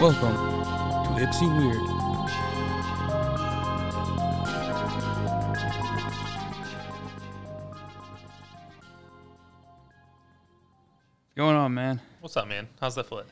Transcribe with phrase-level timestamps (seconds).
[0.00, 1.80] Welcome to Ipsy Weird.
[11.18, 12.00] What's going on, man?
[12.20, 12.68] What's up, man?
[12.80, 13.26] How's that foot?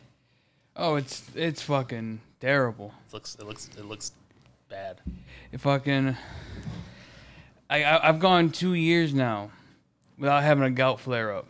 [0.74, 2.92] Oh, it's it's fucking terrible.
[3.06, 4.10] It looks it looks it looks
[4.68, 5.00] bad.
[5.52, 6.16] It fucking.
[7.70, 9.50] I, I I've gone two years now
[10.18, 11.46] without having a gout flare up.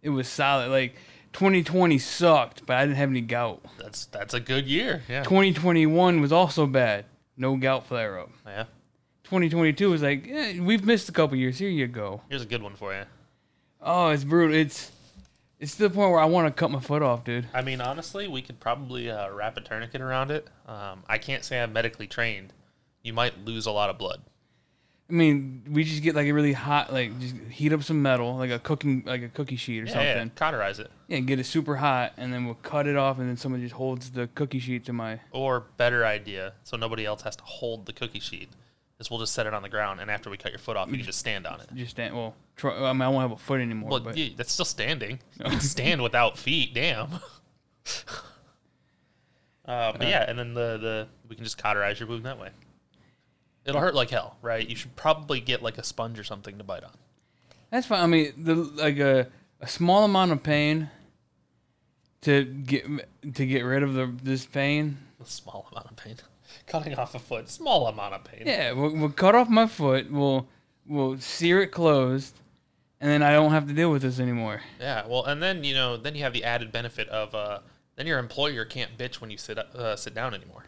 [0.00, 0.70] It was solid.
[0.70, 0.94] Like
[1.32, 3.64] 2020 sucked, but I didn't have any gout.
[3.78, 5.02] That's that's a good year.
[5.08, 5.22] Yeah.
[5.22, 7.06] 2021 was also bad.
[7.36, 8.30] No gout flare up.
[8.46, 8.64] Yeah.
[9.24, 11.58] 2022 was like, eh, we've missed a couple years.
[11.58, 12.20] Here you go.
[12.28, 13.04] Here's a good one for you.
[13.80, 14.54] Oh, it's brutal.
[14.54, 14.92] It's
[15.58, 17.46] it's to the point where I want to cut my foot off, dude.
[17.54, 20.48] I mean, honestly, we could probably uh, wrap a tourniquet around it.
[20.66, 22.52] Um, I can't say I'm medically trained.
[23.02, 24.22] You might lose a lot of blood.
[25.12, 28.34] I mean, we just get like a really hot, like just heat up some metal,
[28.36, 30.06] like a cooking, like a cookie sheet or Yeah, something.
[30.28, 30.28] yeah.
[30.36, 30.90] Cauterize it.
[31.06, 33.60] Yeah, and get it super hot, and then we'll cut it off, and then someone
[33.60, 35.20] just holds the cookie sheet to my.
[35.30, 38.48] Or better idea, so nobody else has to hold the cookie sheet.
[38.98, 40.88] Is we'll just set it on the ground, and after we cut your foot off,
[40.88, 41.66] you can just stand on it.
[41.74, 42.14] Just stand.
[42.14, 43.90] Well, try, I mean, I won't have a foot anymore.
[43.90, 45.18] Well, but yeah, that's still standing.
[45.44, 46.72] You can stand without feet.
[46.72, 47.08] Damn.
[49.66, 52.48] uh, but yeah, and then the the we can just cauterize your wound that way.
[53.64, 54.68] It'll hurt like hell, right?
[54.68, 56.92] You should probably get like a sponge or something to bite on.
[57.70, 58.00] that's fine.
[58.02, 59.28] I mean, the like a
[59.60, 60.90] a small amount of pain
[62.22, 62.84] to get
[63.34, 64.98] to get rid of the this pain.
[65.20, 66.16] A small amount of pain.
[66.66, 68.42] Cutting off a foot, small amount of pain.
[68.44, 70.10] Yeah, we'll, we'll cut off my foot.
[70.10, 70.48] We'll
[70.86, 72.34] we'll sear it closed,
[73.00, 74.62] and then I don't have to deal with this anymore.
[74.80, 77.60] Yeah, Well, and then you know, then you have the added benefit of uh,
[77.96, 80.64] then your employer can't bitch when you sit uh, sit down anymore.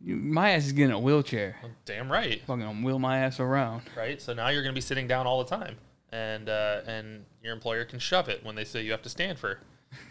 [0.00, 1.56] You- My ass is getting a wheelchair.
[1.62, 3.82] Well, damn right, Fucking wheel my ass around.
[3.96, 4.20] right.
[4.20, 5.76] So now you're gonna be sitting down all the time,
[6.12, 9.38] and uh, and your employer can shove it when they say you have to stand
[9.38, 9.58] for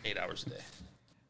[0.05, 0.61] eight hours a day.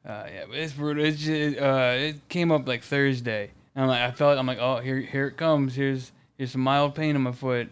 [0.06, 1.03] Uh, yeah, but it's brutal.
[1.03, 4.59] It's just, uh, it came up like Thursday, and I'm like, I felt, I'm like,
[4.59, 5.75] oh, here, here it comes.
[5.75, 7.68] Here's, here's some mild pain in my foot.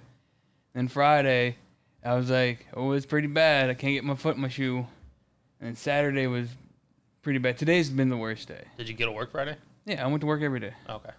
[0.74, 1.56] Then Friday,
[2.04, 3.70] I was like, oh, it's pretty bad.
[3.70, 4.86] I can't get my foot in my shoe.
[5.62, 6.50] And Saturday was
[7.22, 7.58] pretty bad.
[7.58, 8.66] Today's been the worst day.
[8.78, 9.56] Did you get to work Friday?
[9.86, 10.74] Yeah, I went to work every day.
[10.90, 11.10] Okay.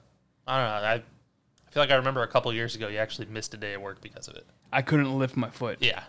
[0.46, 0.88] I don't know.
[0.88, 3.74] I, I feel like I remember a couple years ago you actually missed a day
[3.74, 4.46] of work because of it.
[4.72, 5.78] I couldn't lift my foot.
[5.80, 6.02] Yeah.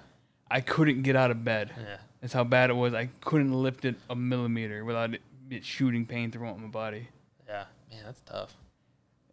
[0.49, 1.71] I couldn't get out of bed.
[1.77, 1.97] Yeah.
[2.21, 2.93] That's how bad it was.
[2.93, 7.09] I couldn't lift it a millimeter without it, it shooting pain throughout my body.
[7.47, 7.65] Yeah.
[7.91, 8.55] Man, that's tough.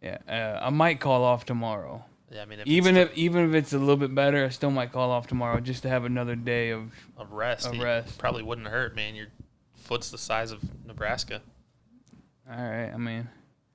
[0.01, 2.03] Yeah, uh, I might call off tomorrow.
[2.31, 4.49] Yeah, I mean, if even it's if even if it's a little bit better, I
[4.49, 6.91] still might call off tomorrow just to have another day of.
[7.17, 8.17] a rest, it rest.
[8.17, 9.15] probably wouldn't hurt, man.
[9.15, 9.27] Your
[9.73, 11.41] foot's the size of Nebraska.
[12.49, 13.27] All right, I mean,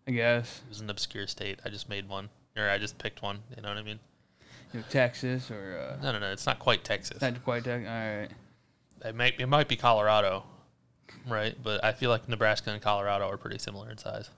[0.06, 1.58] I guess It was an obscure state.
[1.64, 3.41] I just made one, or I just picked one.
[3.56, 3.98] You know what I mean?
[4.72, 6.31] you know, Texas or uh, No, no, no.
[6.32, 7.20] It's not quite Texas.
[7.20, 7.88] not quite Texas.
[7.88, 8.28] All right,
[9.04, 10.44] It might it might be Colorado,
[11.26, 11.56] right?
[11.60, 14.31] But I feel like Nebraska and Colorado are pretty similar in size.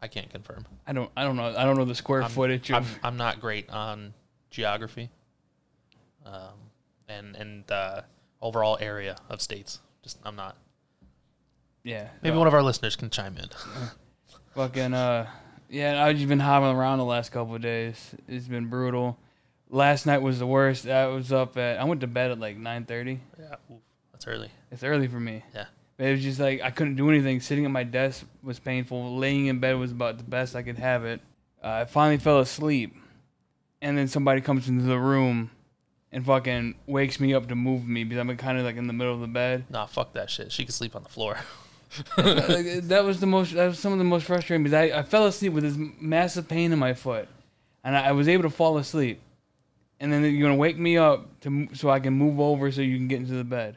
[0.00, 0.64] I can't confirm.
[0.86, 2.86] I don't I don't know I don't know the square I'm, footage I'm.
[3.02, 4.14] I'm not great on
[4.50, 5.10] geography,
[6.24, 6.54] um,
[7.08, 8.02] and and uh,
[8.40, 9.80] overall area of states.
[10.02, 10.56] Just I'm not.
[11.82, 13.48] Yeah, Maybe one of our listeners can chime in.
[14.54, 15.26] fucking uh,
[15.68, 16.04] yeah.
[16.04, 18.14] I've just been hobbling around the last couple of days.
[18.28, 19.18] It's been brutal.
[19.70, 20.86] Last night was the worst.
[20.86, 23.20] I was up at I went to bed at like nine thirty.
[23.38, 23.80] yeah, oof,
[24.12, 24.50] that's early.
[24.70, 25.42] It's early for me.
[25.54, 25.66] Yeah.
[25.96, 27.40] But it was just like I couldn't do anything.
[27.40, 29.16] Sitting at my desk was painful.
[29.16, 31.20] Laying in bed was about the best I could have it.
[31.62, 32.96] Uh, I finally fell asleep,
[33.82, 35.50] and then somebody comes into the room,
[36.10, 38.92] and fucking wakes me up to move me because I'm kind of like in the
[38.92, 39.64] middle of the bed.
[39.70, 40.52] Nah, fuck that shit.
[40.52, 41.38] She could sleep on the floor.
[42.16, 43.54] like, that was the most.
[43.54, 46.48] That was some of the most frustrating because I, I fell asleep with this massive
[46.48, 47.28] pain in my foot,
[47.82, 49.20] and I, I was able to fall asleep,
[49.98, 52.96] and then you're gonna wake me up to so I can move over so you
[52.96, 53.76] can get into the bed.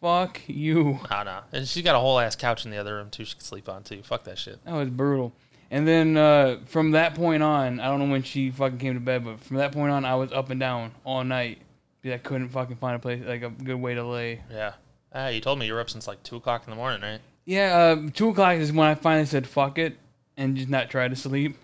[0.00, 0.98] Fuck you.
[1.10, 1.42] nah, nah.
[1.52, 3.24] And she's got a whole ass couch in the other room too.
[3.24, 4.02] She can sleep on too.
[4.02, 4.64] Fuck that shit.
[4.64, 5.32] That was brutal.
[5.70, 9.00] And then uh, from that point on, I don't know when she fucking came to
[9.00, 11.58] bed, but from that point on, I was up and down all night
[12.00, 14.40] because I couldn't fucking find a place like a good way to lay.
[14.50, 14.72] Yeah.
[15.12, 17.20] Ah, you told me you were up since like two o'clock in the morning, right?
[17.44, 19.98] Yeah, uh, two o'clock is when I finally said fuck it
[20.36, 21.56] and just not try to sleep.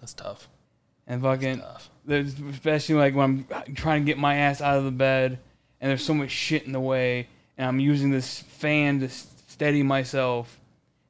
[0.00, 0.48] That's tough.
[1.06, 1.90] And fucking, Tough.
[2.04, 5.38] there's, especially like when I'm trying to get my ass out of the bed
[5.80, 7.28] and there's so much shit in the way,
[7.58, 10.58] and I'm using this fan to steady myself,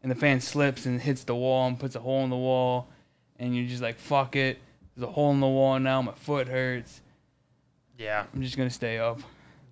[0.02, 2.88] and the fan slips and hits the wall and puts a hole in the wall,
[3.38, 4.58] and you're just like, fuck it.
[4.96, 6.02] There's a hole in the wall now.
[6.02, 7.00] My foot hurts.
[7.98, 8.24] Yeah.
[8.34, 9.20] I'm just gonna stay up.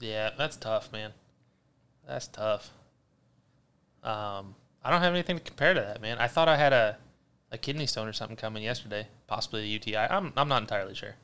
[0.00, 1.12] Yeah, that's tough, man.
[2.06, 2.70] That's tough.
[4.02, 4.54] Um,
[4.84, 6.18] I don't have anything to compare to that, man.
[6.18, 6.96] I thought I had a,
[7.50, 9.96] a kidney stone or something coming yesterday, possibly a UTI.
[9.96, 11.14] I'm I'm not entirely sure.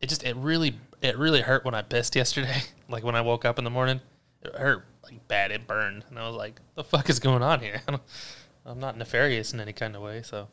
[0.00, 2.62] It just it really it really hurt when I pissed yesterday.
[2.88, 4.00] like when I woke up in the morning,
[4.42, 5.50] it hurt like bad.
[5.50, 7.82] It burned, and I was like, "The fuck is going on here?"
[8.66, 10.22] I'm not nefarious in any kind of way.
[10.22, 10.48] So,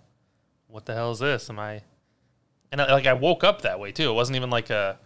[0.68, 1.50] what the hell is this?
[1.50, 1.81] Am I?
[2.71, 4.10] And I, like I woke up that way too.
[4.10, 5.00] It wasn't even like a.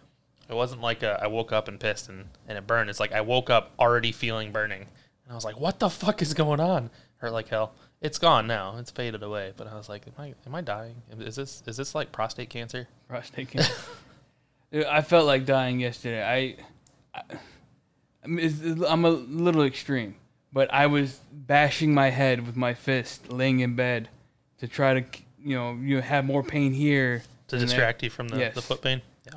[0.50, 2.90] It wasn't like a, I woke up and pissed and, and it burned.
[2.90, 4.88] It's like I woke up already feeling burning,
[5.28, 7.74] and I was like, "What the fuck is going on?" Hurt like hell.
[8.02, 8.78] It's gone now.
[8.78, 9.54] It's faded away.
[9.58, 10.96] But I was like, "Am I am I dying?
[11.20, 13.74] Is this is this like prostate cancer?" prostate cancer.
[14.72, 16.24] Dude, I felt like dying yesterday.
[16.24, 17.24] I, I
[18.24, 20.16] I mean, it's- I'm a little extreme,
[20.52, 24.10] but I was bashing my head with my fist, laying in bed,
[24.60, 25.06] to try to,
[25.42, 27.68] you know, you have more pain here to than there.
[27.68, 28.56] distract you from the, Yes.
[28.56, 29.02] the foot pain.
[29.26, 29.34] Yeah.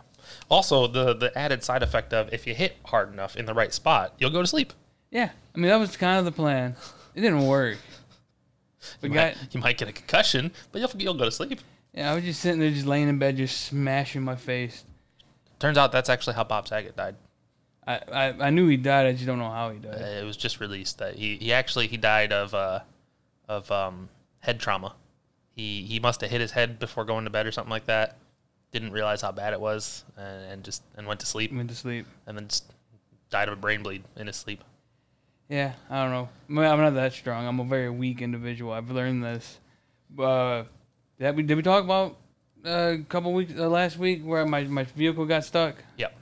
[0.51, 3.73] Also, the the added side effect of if you hit hard enough in the right
[3.73, 4.73] spot, you'll go to sleep.
[5.11, 6.77] Yeah, I mean that was kind of the plan.
[7.15, 7.79] It didn't work.
[9.01, 11.61] But You, got, might, you might get a concussion, but you'll you'll go to sleep.
[11.93, 14.85] yeah, I was just sitting there, just laying in bed, just smashing my face.
[15.59, 17.17] Turns out that's actually how Bob Saget died.
[17.87, 19.07] I, I, I knew he died.
[19.07, 20.01] I just don't know how he Uh, died.
[20.01, 22.81] it was just released that he, he actually he died of uh,
[23.49, 24.09] of um,
[24.39, 24.95] head trauma.
[25.51, 28.17] He he must have hit his head before going to bed or something like that.
[28.73, 31.75] Didn't realize how bad it was, and, and just and went to sleep, Went to
[31.77, 32.07] sleep.
[32.27, 32.49] and then
[33.29, 34.63] died of a brain bleed in his sleep.
[35.51, 36.29] Yeah, I don't know.
[36.49, 37.45] I mean, I'm not that strong.
[37.45, 38.73] I'm a very weak individual.
[38.73, 39.59] I've learned this.
[40.17, 40.63] Uh,
[41.19, 42.17] that we did we talk about
[42.65, 45.83] uh, a couple weeks uh, last week where my, my vehicle got stuck?
[45.99, 46.17] Yep.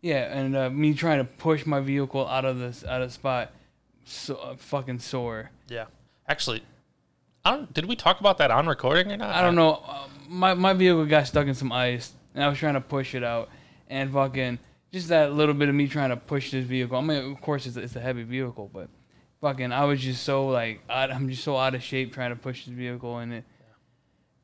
[0.00, 3.52] Yeah, and uh, me trying to push my vehicle out of this out of spot,
[4.04, 5.50] so uh, fucking sore.
[5.68, 5.86] Yeah.
[6.26, 6.62] Actually,
[7.44, 7.72] I don't.
[7.72, 9.34] Did we talk about that on recording or not?
[9.34, 9.82] I don't know.
[9.86, 13.14] Uh, my my vehicle got stuck in some ice, and I was trying to push
[13.14, 13.50] it out,
[13.90, 14.58] and fucking
[14.94, 16.96] just that little bit of me trying to push this vehicle.
[16.96, 18.88] I mean, of course, it's, it's a heavy vehicle, but
[19.40, 22.36] fucking, I was just so like, out, I'm just so out of shape trying to
[22.36, 23.44] push this vehicle, and it.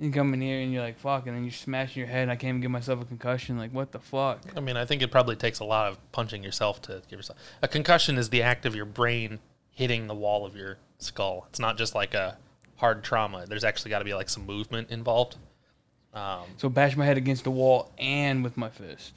[0.00, 2.30] You come in here and you're like, fuck, and then you're smashing your head, and
[2.30, 3.58] I can't even give myself a concussion.
[3.58, 4.40] Like, what the fuck?
[4.56, 7.38] I mean, I think it probably takes a lot of punching yourself to give yourself
[7.62, 8.16] a concussion.
[8.16, 11.46] Is the act of your brain hitting the wall of your skull.
[11.50, 12.38] It's not just like a
[12.76, 13.44] hard trauma.
[13.46, 15.36] There's actually got to be like some movement involved.
[16.14, 19.12] Um, So bash my head against the wall and with my fist.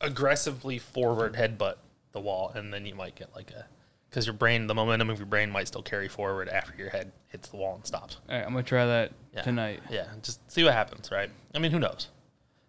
[0.00, 1.74] Aggressively forward headbutt
[2.12, 3.66] the wall, and then you might get like a
[4.08, 7.12] because your brain, the momentum of your brain might still carry forward after your head
[7.28, 8.16] hits the wall and stops.
[8.28, 9.42] All right, I'm gonna try that Yeah.
[9.42, 9.82] tonight.
[9.90, 11.30] Yeah, just see what happens, right?
[11.54, 12.08] I mean, who knows?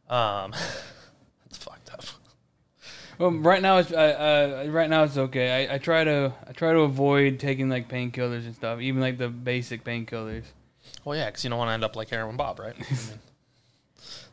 [0.10, 0.54] Um,
[1.46, 2.04] it's fucked up.
[3.18, 5.68] Well, right now it's uh, uh, right now it's okay.
[5.68, 9.18] I, I try to I try to avoid taking like painkillers and stuff, even like
[9.18, 10.44] the basic painkillers,
[11.06, 12.74] Well, yeah, because you don't want to end up like Heroin Bob, right?
[12.80, 13.20] I mean,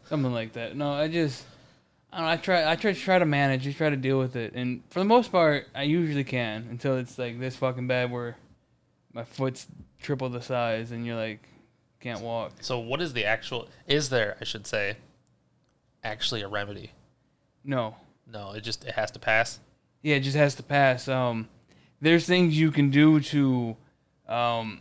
[0.09, 0.77] something like that.
[0.77, 1.45] No, I just
[2.13, 4.19] I don't know, I try I try to try to manage, just try to deal
[4.19, 7.87] with it, and for the most part, I usually can until it's like this fucking
[7.87, 8.37] bad where
[9.13, 9.67] my foot's
[10.01, 11.49] triple the size and you're like
[12.01, 12.53] can't walk.
[12.61, 13.69] so, what is the actual?
[13.87, 14.97] Is there, I should say,
[16.05, 16.93] actually a remedy?
[17.65, 17.97] No,
[18.31, 19.59] No, it just it has to pass.
[20.03, 21.09] Yeah, it just has to pass.
[21.09, 21.49] Um,
[22.01, 23.77] there's things you can do to
[24.29, 24.81] um,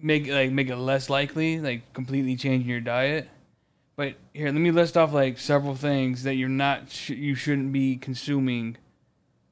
[0.00, 3.28] make like make it less likely, like completely changing your diet.
[3.98, 7.72] But here, let me list off like several things that you're not sh- you shouldn't
[7.72, 8.76] be consuming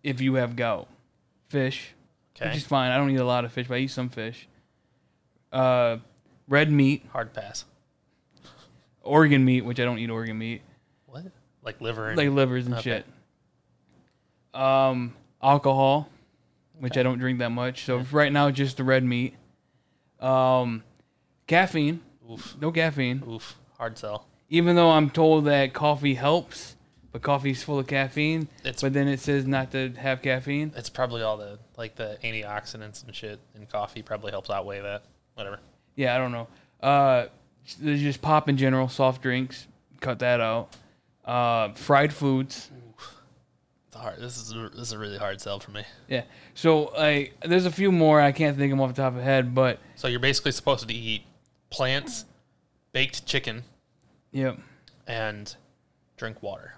[0.05, 0.87] if you have gout.
[1.49, 1.95] Fish,
[2.37, 2.93] Okay, which is fine.
[2.93, 4.47] I don't eat a lot of fish, but I eat some fish.
[5.53, 5.97] Uh,
[6.49, 7.65] red meat, hard pass.
[9.03, 10.63] organ meat, which I don't eat organ meat,
[11.07, 11.25] What?
[11.65, 13.03] Like liver and like livers and Okay.
[14.55, 14.61] shit.
[14.61, 16.09] Um, alcohol,
[16.79, 17.01] which Okay.
[17.01, 17.85] I don't drink that much.
[17.85, 19.35] So right now, just the red meat.
[20.21, 20.85] Um,
[21.49, 23.25] caffeine, oof, no caffeine.
[23.29, 24.29] oof, hard sell.
[24.49, 26.77] Even though I'm told that coffee helps,
[27.13, 28.49] but coffee's full of caffeine.
[28.65, 30.73] It's But then it says not to have caffeine.
[30.77, 35.03] it's probably all the like the antioxidants and shit in coffee probably helps outweigh that.
[35.35, 35.59] Whatever.
[35.95, 36.47] Yeah, I don't know.
[36.81, 37.27] Uh,
[37.81, 39.67] there's just pop in general, soft drinks.
[40.01, 40.69] Cut that out.
[41.25, 42.71] Uh, fried foods.
[43.89, 44.21] It's hard.
[44.21, 45.83] This is a, this is a really hard sell for me.
[46.09, 46.23] Yeah.
[46.55, 49.19] So like, there's a few more I can't think of them off the top of
[49.19, 51.23] the head, but So you're basically supposed to eat
[51.71, 52.27] plants,
[52.93, 53.65] baked chicken,
[54.37, 54.59] yep.
[55.07, 55.55] and
[56.17, 56.75] drink water.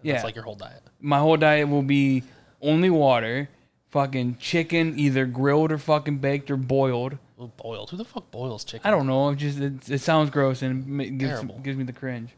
[0.00, 0.12] And Yeah.
[0.14, 0.82] That's like your whole diet.
[1.00, 2.22] my whole diet will be
[2.60, 3.48] only water,
[3.90, 7.18] fucking chicken, either grilled or fucking baked or boiled.
[7.40, 7.90] Ooh, boiled.
[7.90, 8.86] Who the fuck boils chicken?
[8.86, 9.30] I don't know.
[9.30, 12.30] It just it, it sounds gross and it gives gives me the cringe.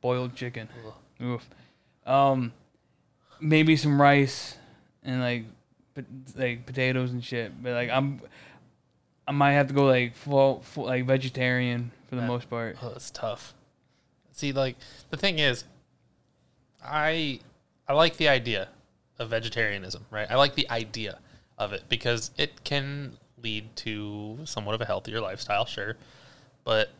[0.00, 0.68] Boiled chicken.
[0.86, 0.94] Ugh.
[1.22, 1.48] Oof.
[2.06, 2.52] Um,
[3.40, 4.56] maybe some rice
[5.02, 5.44] and like
[6.36, 7.60] like potatoes and shit.
[7.62, 8.20] But like I'm,
[9.26, 12.28] I might have to go like full, full like vegetarian for the Yeah.
[12.28, 12.76] most part.
[12.82, 13.54] Oh, it's tough.
[14.36, 14.76] See, like
[15.08, 15.64] the thing is,
[16.84, 17.40] I
[17.88, 18.68] I like the idea
[19.18, 20.30] of vegetarianism, right?
[20.30, 21.18] I like the idea
[21.56, 25.96] of it because it can lead to somewhat of a healthier lifestyle, sure.
[26.64, 26.90] But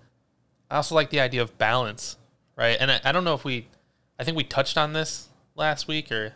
[0.71, 2.17] I also like the idea of balance,
[2.57, 2.79] right?
[2.81, 3.69] And I, I don't know if we,
[4.19, 6.33] I think we touched on this last week or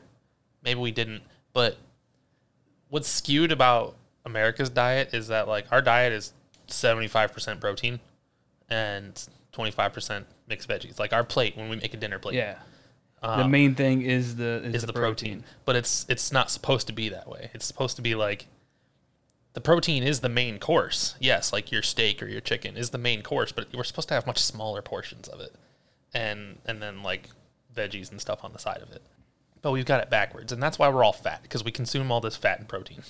[0.62, 1.22] maybe we didn't.
[1.54, 1.78] But
[2.90, 6.34] what's skewed about America's diet is that like our diet is
[6.66, 8.00] seventy five percent protein
[8.68, 10.98] and twenty five percent mixed veggies.
[10.98, 12.36] Like our plate when we make a dinner plate.
[12.36, 12.56] Yeah.
[13.22, 15.44] the um, main thing is the is, is the protein.
[15.64, 17.50] But it's it's not supposed to be that way.
[17.54, 18.46] It's supposed to be like
[19.52, 21.16] the protein is the main course.
[21.18, 24.14] Yes, like your steak or your chicken is the main course, but we're supposed to
[24.14, 25.54] have much smaller portions of it.
[26.14, 27.30] And and then like
[27.74, 29.02] veggies and stuff on the side of it.
[29.62, 32.20] But we've got it backwards, and that's why we're all fat because we consume all
[32.20, 33.02] this fat and protein.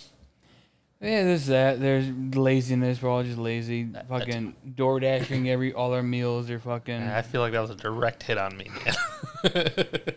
[1.01, 1.81] Yeah, there's that.
[1.81, 3.01] There's laziness.
[3.01, 3.89] We're all just lazy.
[4.09, 7.75] Fucking door dashing every all our meals are fucking I feel like that was a
[7.75, 9.87] direct hit on me, man.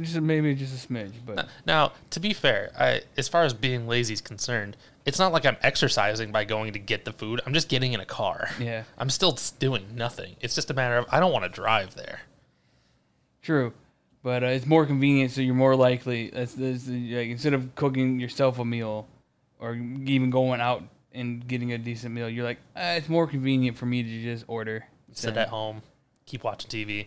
[0.00, 3.86] just maybe just a smidge, but now, to be fair, I as far as being
[3.86, 7.42] lazy is concerned, it's not like I'm exercising by going to get the food.
[7.44, 8.48] I'm just getting in a car.
[8.58, 10.36] yeah, I'm still doing nothing.
[10.40, 12.20] It's just a matter of I don't want to drive there.
[13.42, 13.74] true.
[14.22, 16.28] But uh, it's more convenient, so you're more likely.
[16.28, 19.08] That's, that's like instead of cooking yourself a meal,
[19.60, 23.76] or even going out and getting a decent meal, you're like, ah, it's more convenient
[23.76, 24.84] for me to just order.
[25.12, 25.82] Sit than- at home,
[26.26, 27.06] keep watching TV.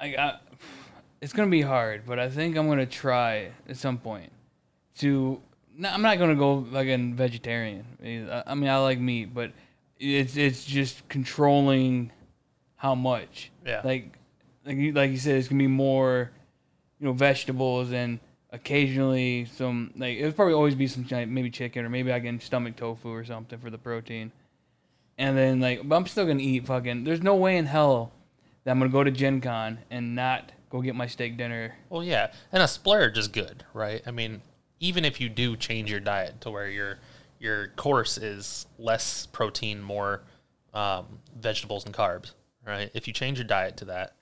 [0.00, 0.42] I got.
[1.20, 4.32] It's gonna be hard, but I think I'm gonna try at some point
[4.98, 5.40] to.
[5.76, 7.84] No, I'm not gonna go like a vegetarian.
[8.04, 9.52] I I mean, I like meat, but
[9.98, 12.10] it's it's just controlling
[12.76, 13.50] how much.
[13.64, 13.80] Yeah.
[13.84, 14.18] Like,
[14.66, 16.32] like you like you said, it's gonna be more,
[16.98, 18.18] you know, vegetables and
[18.52, 22.76] occasionally some like it'll probably always be some maybe chicken or maybe I can stomach
[22.76, 24.30] tofu or something for the protein.
[25.18, 27.04] And then like, but I'm still gonna eat fucking.
[27.04, 28.12] There's no way in hell
[28.64, 31.74] that I'm gonna go to Gen Con and not go get my steak dinner.
[31.90, 34.02] Well, yeah, and a splurge is good, right?
[34.06, 34.42] I mean,
[34.80, 36.98] even if you do change your diet to where your
[37.38, 40.22] your course is less protein, more
[40.74, 41.06] um,
[41.38, 42.32] vegetables and carbs,
[42.66, 42.90] right?
[42.94, 44.14] If you change your diet to that,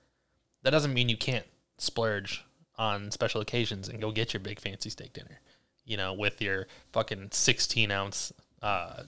[0.63, 1.45] that doesn't mean you can't
[1.77, 2.45] splurge
[2.81, 5.39] on special occasions and go get your big fancy steak dinner.
[5.85, 8.33] You know, with your fucking sixteen ounce.
[8.61, 9.03] Uh,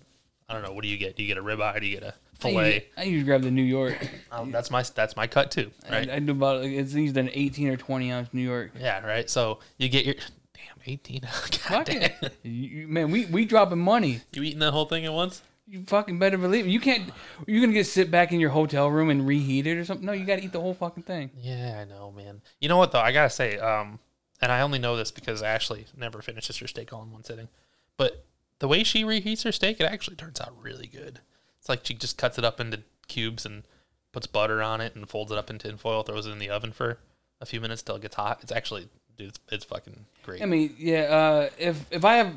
[0.50, 0.72] I don't know.
[0.74, 1.16] What do you get?
[1.16, 1.80] Do you get a ribeye?
[1.80, 2.88] Do you get a fillet?
[2.98, 3.98] I usually grab the New York.
[4.32, 6.10] Um, that's my that's my cut too, right?
[6.10, 8.72] I, I do about like, it's usually an 18 or 20 ounce New York.
[8.80, 9.30] Yeah, right.
[9.30, 11.22] So you get your damn eighteen.
[11.70, 12.12] God damn.
[12.44, 14.22] You- man, we we dropping money.
[14.34, 15.42] You eating that whole thing at once?
[15.66, 16.70] You fucking better believe it.
[16.70, 17.10] You can't.
[17.48, 20.06] You're gonna get sit back in your hotel room and reheat it or something.
[20.06, 21.32] No, you gotta eat the whole fucking thing.
[21.38, 22.42] Yeah, I know, man.
[22.60, 23.00] You know what though?
[23.00, 24.00] I gotta say, um,
[24.42, 27.48] and I only know this because Ashley never finishes her steak all in one sitting.
[27.96, 28.26] But
[28.60, 31.22] the way she reheats her steak, it actually turns out really good.
[31.60, 33.64] It's like she just cuts it up into cubes and
[34.12, 36.50] puts butter on it and folds it up in tin foil, throws it in the
[36.50, 36.98] oven for
[37.40, 38.40] a few minutes till it gets hot.
[38.42, 40.42] It's actually, dude, it's, it's fucking great.
[40.42, 41.04] I mean, yeah.
[41.04, 42.34] Uh, if if I have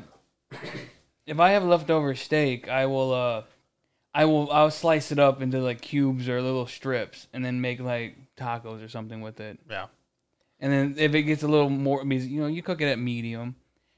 [1.27, 3.43] if I have leftover steak, I will uh,
[4.13, 7.79] I will I'll slice it up into like cubes or little strips and then make
[7.79, 9.59] like tacos or something with it.
[9.69, 9.87] yeah,
[10.59, 13.55] And then if it gets a little more, you know you cook it at medium,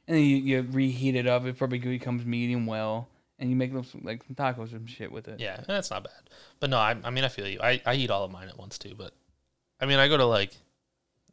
[0.07, 1.45] and then you, you reheat it up.
[1.45, 3.07] It probably becomes medium well,
[3.38, 5.39] and you make them some, like some tacos and shit with it.
[5.39, 6.29] yeah, that's not bad.
[6.59, 7.59] But no, I, I mean, I feel you.
[7.62, 8.95] I, I eat all of mine at once too.
[8.98, 9.13] But
[9.79, 10.51] I mean, I go to like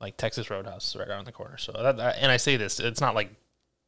[0.00, 1.56] like Texas Roadhouse right around the corner.
[1.56, 3.30] So that, that- and I say this, it's not like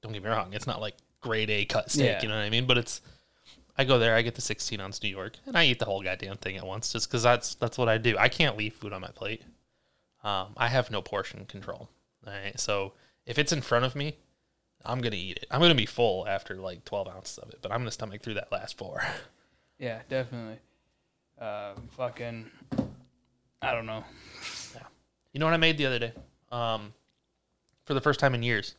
[0.03, 2.07] don't get me wrong, it's not like grade A cut steak.
[2.07, 2.23] Yeah.
[2.23, 2.67] You know what I mean?
[2.67, 3.01] But it's
[3.77, 6.03] I go there, I get the 16 ounce New York, and I eat the whole
[6.03, 8.17] goddamn thing at once, just because that's that's what I do.
[8.19, 9.43] I can't leave food on my plate.
[10.25, 11.89] Um, I have no portion control.
[12.27, 12.93] All right, so
[13.25, 14.17] if it's in front of me,
[14.85, 15.47] I'm gonna eat it.
[15.51, 18.35] I'm gonna be full after like 12 ounces of it, but I'm gonna stomach through
[18.35, 19.03] that last four.
[19.81, 20.59] Yeah, definitely.
[21.41, 22.51] Uh, fucking,
[23.63, 24.03] I don't know.
[24.75, 24.83] Yeah.
[25.33, 26.13] You know what I made the other day?
[26.51, 26.93] Um,
[27.85, 28.75] for the first time in years,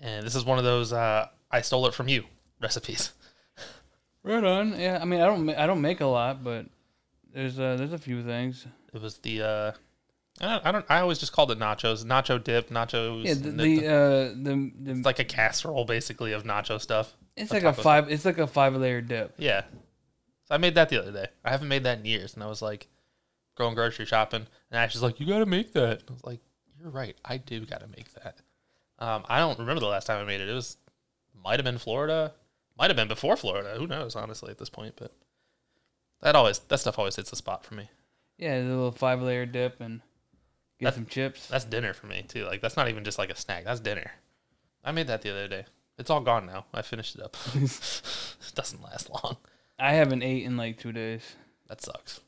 [0.00, 2.24] and this is one of those uh, I stole it from you
[2.60, 3.12] recipes.
[4.24, 4.78] Right on.
[4.78, 6.66] Yeah, I mean, I don't, I don't make a lot, but
[7.34, 8.66] there's, uh, there's a few things.
[8.94, 9.72] It was the uh,
[10.40, 13.24] I don't, I don't I always just called it nachos, nacho dip, nachos.
[13.24, 17.16] Yeah, the, the, it- uh, the, the it's like a casserole basically of nacho stuff.
[17.36, 19.34] it's like a five, it's like a five layer dip.
[19.38, 19.62] Yeah,
[20.44, 21.26] so I made that the other day.
[21.44, 22.86] I haven't made that in years, and I was like,
[23.56, 26.40] going grocery shopping, and Ashley's like, "You got to make that." I was like,
[26.78, 28.36] "You're right, I do got to make that."
[28.98, 30.48] Um, I don't remember the last time I made it.
[30.48, 30.76] It was
[31.42, 32.32] might have been Florida,
[32.78, 33.74] might have been before Florida.
[33.78, 34.94] Who knows, honestly, at this point.
[34.96, 35.12] But
[36.20, 37.88] that always that stuff always hits the spot for me.
[38.38, 40.00] Yeah, the little five layer dip and
[40.80, 41.46] get That- some chips.
[41.48, 42.44] That's dinner for me too.
[42.44, 43.64] Like that's not even just like a snack.
[43.64, 44.10] That's dinner.
[44.84, 45.66] I made that the other day.
[45.98, 46.64] It's all gone now.
[46.74, 47.36] I finished it up.
[47.54, 47.60] it
[48.54, 49.36] doesn't last long.
[49.78, 51.36] I haven't ate in like two days.
[51.68, 52.20] That sucks.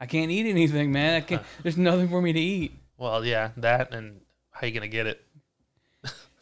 [0.00, 1.14] I can't eat anything, man.
[1.14, 1.42] I can't.
[1.62, 2.72] There's nothing for me to eat.
[2.98, 5.24] Well, yeah, that and how you gonna get it?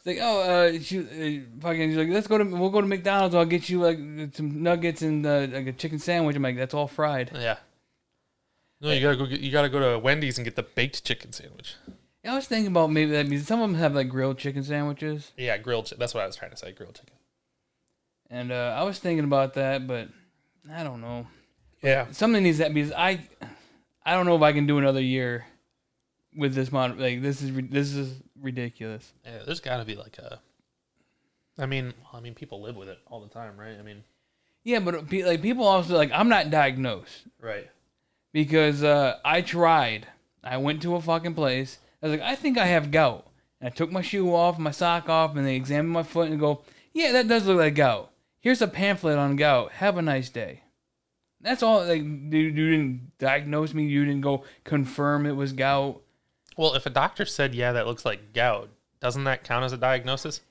[0.05, 2.87] It's like, oh, uh, she, uh, fucking, she's like, let's go to, we'll go to
[2.87, 3.35] McDonald's.
[3.35, 3.97] I'll get you like
[4.35, 6.35] some nuggets and uh, like a chicken sandwich.
[6.35, 7.31] I'm like, that's all fried.
[7.33, 7.57] Yeah.
[8.81, 9.25] No, you gotta go.
[9.25, 11.75] Get, you gotta go to Wendy's and get the baked chicken sandwich.
[12.21, 14.61] Yeah, I was thinking about maybe that because some of them have like grilled chicken
[14.63, 15.89] sandwiches, Yeah, grilled.
[15.89, 16.73] Chi- that's what I was trying to say.
[16.73, 17.13] Grilled chicken.
[18.29, 20.09] and uh, I was thinking about that, but
[20.69, 21.27] I don't know.
[21.81, 22.07] Yeah.
[22.11, 23.25] Something needs that because I,
[24.05, 25.45] I don't know if I can do another year
[26.35, 26.97] with this mod.
[26.97, 29.13] Like this is ri- this is ridiculous.
[29.25, 30.39] Yeah, there's got to be like a.
[31.57, 33.77] I mean, I mean, people live with it all the time, right?
[33.79, 34.03] I mean,
[34.63, 37.69] Yeah, but pe- like people also like I'm not diagnosed right.
[38.31, 40.07] because uh, I tried.
[40.43, 41.77] I went to a fucking place.
[42.01, 43.27] I was like, I think I have gout.
[43.61, 46.39] And I took my shoe off, my sock off, and they examined my foot and
[46.39, 48.11] go, Yeah, that does look like gout.
[48.41, 49.71] Here's a pamphlet on gout.
[49.73, 50.63] Have a nice day.
[51.39, 51.85] That's all.
[51.85, 52.07] Like, you,
[52.39, 53.83] you didn't diagnose me.
[53.85, 56.01] You didn't go confirm it was gout.
[56.57, 58.69] Well, if a doctor said, "Yeah, that looks like gout,"
[58.99, 60.41] doesn't that count as a diagnosis?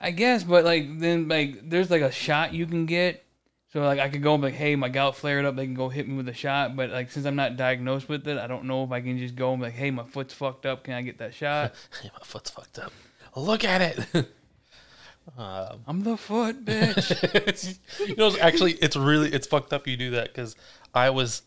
[0.00, 3.24] I guess, but like then like there's like a shot you can get.
[3.72, 5.56] So like I could go and be like, hey, my gout flared up.
[5.56, 6.76] They can go hit me with a shot.
[6.76, 9.34] But like since I'm not diagnosed with it, I don't know if I can just
[9.34, 10.84] go and be like, hey, my foot's fucked up.
[10.84, 11.74] Can I get that shot?
[12.02, 12.92] Hey, my foot's fucked up.
[13.34, 14.14] Look at it.
[15.38, 17.78] um, I'm the foot, bitch.
[18.08, 19.86] you know, it's actually, it's really it's fucked up.
[19.86, 20.54] You do that because
[20.92, 21.42] I was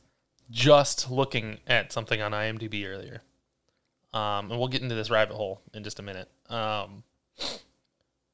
[0.49, 3.21] just looking at something on IMDb earlier,
[4.15, 6.29] um, and we'll get into this rabbit hole in just a minute.
[6.49, 7.03] Um,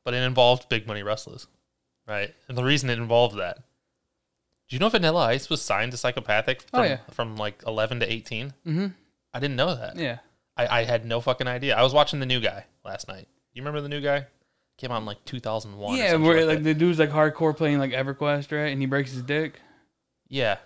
[0.05, 1.47] but it involved big money wrestlers,
[2.07, 2.33] right?
[2.47, 6.61] And the reason it involved that, do you know Vanilla Ice was signed to Psychopathic
[6.61, 6.97] from, Oh, yeah.
[7.11, 8.53] from like 11 to 18?
[8.65, 8.87] mm-hmm.
[9.33, 9.95] I didn't know that.
[9.97, 10.19] Yeah.
[10.57, 11.75] I, I had no fucking idea.
[11.75, 13.27] I was watching the new guy last night.
[13.53, 14.27] You remember the new guy?
[14.77, 15.97] Came out in like 2001.
[15.97, 18.69] Yeah, where shit like the dude's like hardcore playing like EverQuest, right?
[18.71, 19.59] And he breaks his dick.
[20.27, 20.57] yeah,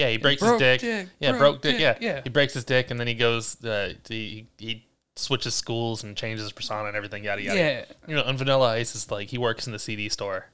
[0.00, 0.08] yeah.
[0.10, 0.80] He breaks his dick.
[0.80, 1.78] dick, Yeah, broke broke dick.
[1.78, 2.20] dick, Yeah, yeah.
[2.22, 3.62] He breaks his dick, and then he goes.
[3.64, 7.24] Uh, to, he, he switches schools and changes his persona and everything.
[7.24, 7.58] Yada yada.
[7.58, 7.84] Yeah.
[8.08, 10.46] You know, and Vanilla Ice is like he works in the CD store,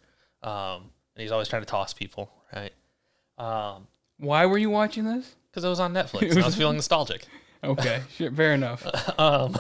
[0.42, 2.72] um, and he's always trying to toss people, right?
[3.38, 3.86] Um,
[4.18, 5.34] Why were you watching this?
[5.50, 7.24] because it was on Netflix, and I was feeling nostalgic.
[7.64, 8.86] Okay, sure, fair enough.
[9.18, 9.56] um,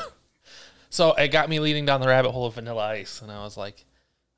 [0.90, 3.56] so it got me leading down the rabbit hole of Vanilla Ice, and I was
[3.56, 3.84] like,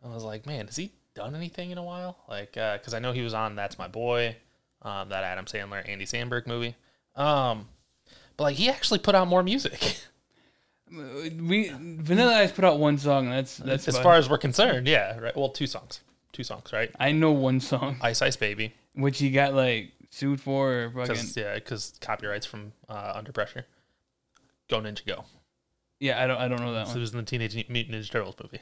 [0.04, 2.16] I was like, man, has he done anything in a while?
[2.28, 4.36] Like, because I know he was on That's My Boy,
[4.82, 6.74] um, that Adam Sandler, Andy Samberg movie.
[7.16, 7.68] Um,
[8.36, 9.98] but like, he actually put out more music.
[10.90, 13.26] We Vanilla Ice put out one song.
[13.26, 14.20] And that's that's as far it.
[14.20, 15.36] as we're concerned, yeah, right.
[15.36, 16.00] Well, two songs,
[16.32, 16.90] two songs, right?
[16.98, 21.08] I know one song, Ice Ice Baby, which he got like sued for or fucking
[21.08, 23.66] because yeah, because copyrights from uh, Under Pressure.
[24.70, 25.24] Go Ninja Go.
[26.00, 26.22] yeah.
[26.22, 28.36] I don't I don't know that So it was in the Teenage Mutant Ninja Turtles
[28.42, 28.60] movie.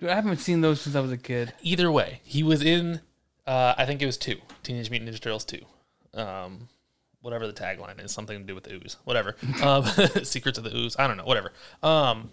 [0.00, 1.52] Dude, I haven't seen those since I was a kid.
[1.62, 3.00] either way, he was in.
[3.46, 5.60] Uh, I think it was two Teenage Mutant Ninja Turtles two.
[6.14, 6.68] Um,
[7.20, 8.96] whatever the tagline is, something to do with the ooze.
[9.04, 9.36] Whatever.
[9.62, 9.84] Um,
[10.24, 10.96] Secrets of the ooze.
[10.98, 11.24] I don't know.
[11.24, 11.52] Whatever.
[11.82, 12.30] Um,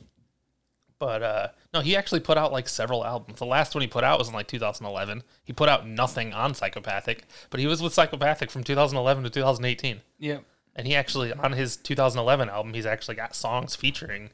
[1.00, 3.40] but uh, no, he actually put out like several albums.
[3.40, 5.24] The last one he put out was in like 2011.
[5.44, 10.02] He put out nothing on Psychopathic, but he was with Psychopathic from 2011 to 2018.
[10.20, 10.44] Yep.
[10.76, 14.30] And he actually on his 2011 album, he's actually got songs featuring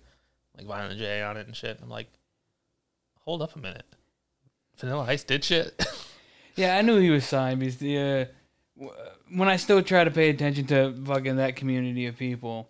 [0.58, 1.80] like Violent J on it and shit.
[1.82, 2.08] I'm like,
[3.20, 3.86] hold up a minute.
[4.78, 5.86] Vanilla Ice did shit.
[6.56, 8.32] Yeah, I knew he was signed because the
[8.80, 8.86] uh,
[9.32, 12.70] when I still try to pay attention to fucking that community of people,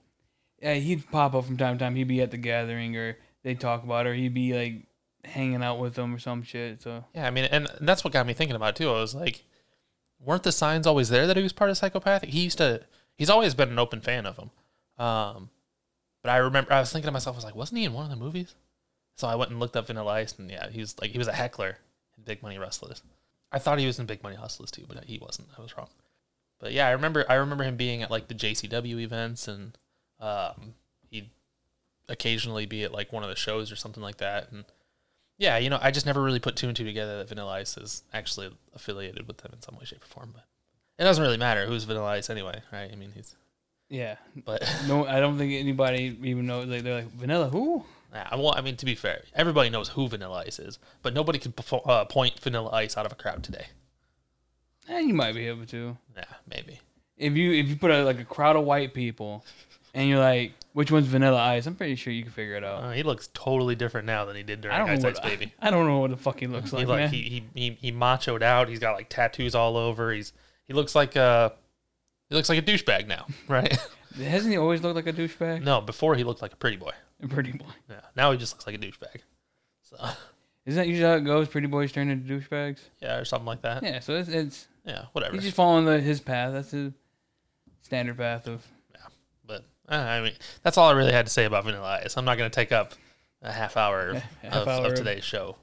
[0.61, 1.95] yeah, he'd pop up from time to time.
[1.95, 4.87] He'd be at the gathering or they'd talk about it, or he'd be like
[5.23, 6.81] hanging out with them or some shit.
[6.81, 8.89] So yeah, I mean, and that's what got me thinking about it too.
[8.89, 9.43] I was like,
[10.19, 12.29] weren't the signs always there that he was part of Psychopathic?
[12.29, 12.81] He used to.
[13.17, 14.51] He's always been an open fan of him.
[14.97, 15.49] Um,
[16.21, 18.03] but I remember I was thinking to myself, I was like, wasn't he in one
[18.03, 18.55] of the movies?
[19.15, 21.27] So I went and looked up Vanilla Ice, and yeah, he was like he was
[21.27, 21.77] a heckler
[22.17, 23.01] in Big Money Hustlers.
[23.51, 25.49] I thought he was in Big Money Hustlers too, but he wasn't.
[25.57, 25.89] I was wrong.
[26.59, 29.77] But yeah, I remember I remember him being at like the JCW events, and
[30.19, 30.73] um,
[31.09, 31.29] he'd
[32.09, 34.51] occasionally be at like one of the shows or something like that.
[34.51, 34.65] And
[35.37, 37.77] yeah, you know, I just never really put two and two together that Vanilla Ice
[37.77, 40.31] is actually affiliated with them in some way, shape, or form.
[40.33, 40.45] But
[40.97, 42.89] it doesn't really matter who's Vanilla Ice anyway, right?
[42.91, 43.35] I mean, he's
[43.89, 46.65] yeah, but no, I don't think anybody even knows.
[46.65, 47.85] Like they're like Vanilla who?
[48.15, 51.37] Yeah, well, I mean, to be fair, everybody knows who Vanilla Ice is, but nobody
[51.37, 51.53] can
[51.85, 53.65] uh, point Vanilla Ice out of a crowd today.
[54.89, 56.79] Eh, you might be able to Yeah, maybe.
[57.17, 59.43] if you if you put a, like a crowd of white people,
[59.93, 61.65] and you're like, which one's Vanilla Ice?
[61.65, 62.83] I'm pretty sure you can figure it out.
[62.83, 65.15] Uh, he looks totally different now than he did during I don't Ice know Ice
[65.15, 65.53] what Baby.
[65.59, 67.09] I don't know what the fuck he looks he like, like man.
[67.09, 68.69] he, he he he machoed out.
[68.69, 70.11] He's got like tattoos all over.
[70.13, 70.33] He's
[70.67, 71.53] he looks like a
[72.29, 73.75] he looks like a douchebag now, right?
[74.17, 75.63] Hasn't he always looked like a douchebag?
[75.63, 76.91] no, before he looked like a pretty boy.
[77.29, 77.65] Pretty boy.
[77.89, 79.21] Yeah, now he just looks like a douchebag.
[79.81, 79.97] So
[80.65, 81.47] Isn't that usually how it goes?
[81.47, 82.79] Pretty boys turn into douchebags.
[83.01, 83.83] yeah, or something like that.
[83.83, 85.33] Yeah, Yeah, so it's, it's yeah, whatever.
[85.35, 86.53] he's just following the, his path.
[86.53, 86.91] That's his
[87.81, 88.65] standard path of.
[88.93, 89.01] Yeah.
[89.45, 92.17] But uh, I mean, that's all I really had to say about Vanilla Ice.
[92.17, 92.93] I'm not going to take up
[93.41, 95.55] a half hour of, Half of, hour of of- today's show.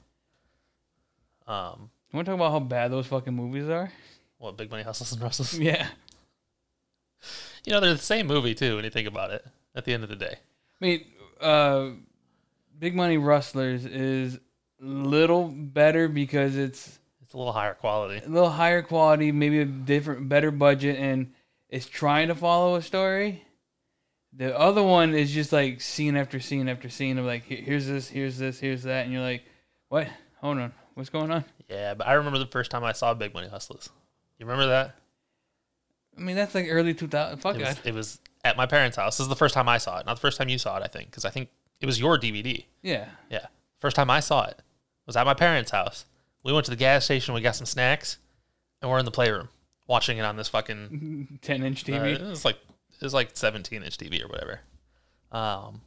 [1.46, 3.90] Um, You want to talk about how bad those fucking movies are?
[4.38, 5.56] what Big Money Hustles and Rustles?
[5.58, 5.86] Yeah.
[7.64, 8.74] You know, they're the same movie too.
[8.76, 10.34] When you think about it, at the end of the day.
[10.80, 11.04] I mean,
[11.42, 11.90] uh,
[12.78, 18.24] Big Money Rustlers is a little better because it's It's a little higher quality.
[18.24, 21.32] a little higher quality, maybe a different, better budget, and
[21.68, 23.44] it's trying to follow a story.
[24.34, 28.08] The other one is just like scene after scene after scene of like, here's this,
[28.08, 29.44] here's this, here's that, and you're like,
[29.88, 30.08] what?
[30.40, 31.44] Hold on, what's going on?
[31.68, 33.88] Yeah, but I remember the first time I saw Big Money Hustlers.
[34.38, 34.96] You remember that?
[36.16, 37.38] I mean, that's like early 2000.
[37.38, 39.16] Fuck It was, it was at my parents' house.
[39.18, 40.06] This is the first time I saw it.
[40.06, 41.48] Not the first time you saw it, I think, because I think
[41.80, 42.64] it was your DVD.
[42.82, 43.08] Yeah.
[43.30, 43.46] Yeah.
[43.78, 44.60] First time I saw it
[45.06, 46.06] was at my parents' house.
[46.44, 48.18] We went to the gas station, we got some snacks,
[48.80, 49.48] and we're in the playroom
[49.86, 52.14] watching it on this fucking 10 inch uh, TV.
[52.14, 52.56] it was like
[52.92, 54.60] it was like 17 inch TV or whatever.
[55.30, 55.80] Um,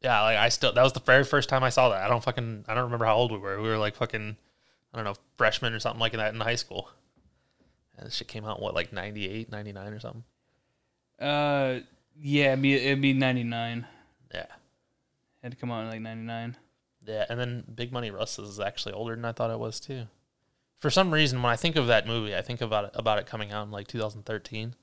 [0.00, 2.02] yeah, like I still that was the very first time I saw that.
[2.02, 3.60] I don't fucking I don't remember how old we were.
[3.60, 4.36] We were like fucking
[4.92, 6.90] I don't know freshmen or something like that in high school.
[7.96, 10.24] And this shit came out what like 98, 99 or something.
[11.20, 11.80] Uh,
[12.20, 13.86] yeah, it'd be, it'd be 99.
[14.34, 14.46] Yeah.
[15.42, 16.56] Had to come out in like 99.
[17.04, 20.06] Yeah, and then Big Money Russ is actually older than I thought it was too.
[20.78, 23.26] For some reason, when I think of that movie, I think about it about it
[23.26, 24.74] coming out in like 2013,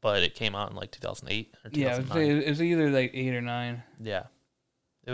[0.00, 2.36] but it came out in like 2008 or Yeah, it 2009.
[2.36, 3.82] was, it was either like 8 or 9.
[4.00, 4.22] Yeah,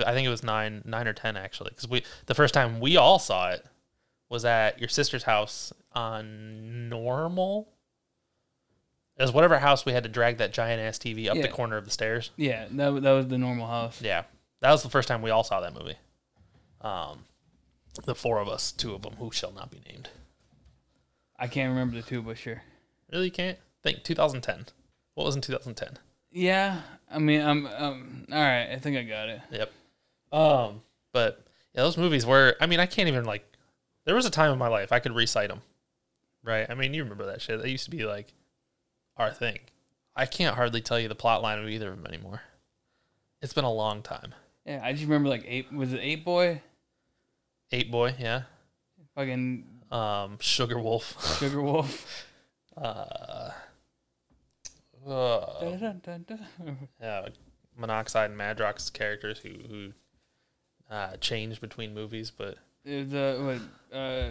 [0.07, 2.97] I think it was nine, nine or ten actually, because we the first time we
[2.99, 3.65] all saw it
[4.29, 7.69] was at your sister's house on Normal.
[9.17, 11.43] It was whatever house we had to drag that giant ass TV up Yeah.
[11.43, 12.31] the corner of the stairs.
[12.37, 14.03] Yeah, that, that was the normal house.
[14.03, 14.25] Yeah,
[14.61, 15.97] that was the first time we all saw that movie.
[16.81, 17.21] Um,
[18.05, 20.09] the four of us, two of them who shall not be named.
[21.39, 22.63] I can't remember the two, but sure.
[23.13, 24.03] Really can't think.
[24.03, 24.67] 2010.
[25.15, 25.99] What was in 2010?
[26.33, 28.71] Yeah, I mean, I'm, um, all right.
[28.73, 29.41] I think I got it.
[29.53, 29.73] Yep.
[30.33, 31.41] Um, but
[31.75, 32.57] yeah, those movies were.
[32.61, 33.45] I mean, I can't even like.
[34.05, 35.63] There was a time in my life I could recite them,
[36.43, 36.67] right?
[36.69, 37.63] I mean, you remember that shit?
[37.63, 38.33] That used to be like
[39.17, 39.59] our thing.
[40.17, 42.43] I can't hardly tell you the plot line of either of them anymore.
[43.43, 44.35] It's been a long time.
[44.65, 45.73] Yeah, I just remember like eight.
[45.73, 46.63] Was it Eight Boy?
[47.73, 48.43] Eight Boy, yeah.
[49.15, 51.39] Fucking Um, Sugar Wolf.
[51.39, 52.25] Sugar Wolf.
[52.77, 53.51] uh,
[55.07, 56.37] uh, Da-da-da-da-da.
[57.01, 57.29] yeah,
[57.77, 59.93] Monoxide and Madrox characters who who
[60.91, 63.59] uh, changed between movies, but It was uh,
[63.91, 63.99] what?
[63.99, 64.31] Uh,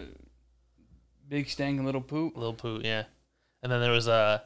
[1.29, 2.35] Big Stang and Little Poop.
[2.35, 3.03] Little Poot, yeah.
[3.61, 4.39] And then there was uh,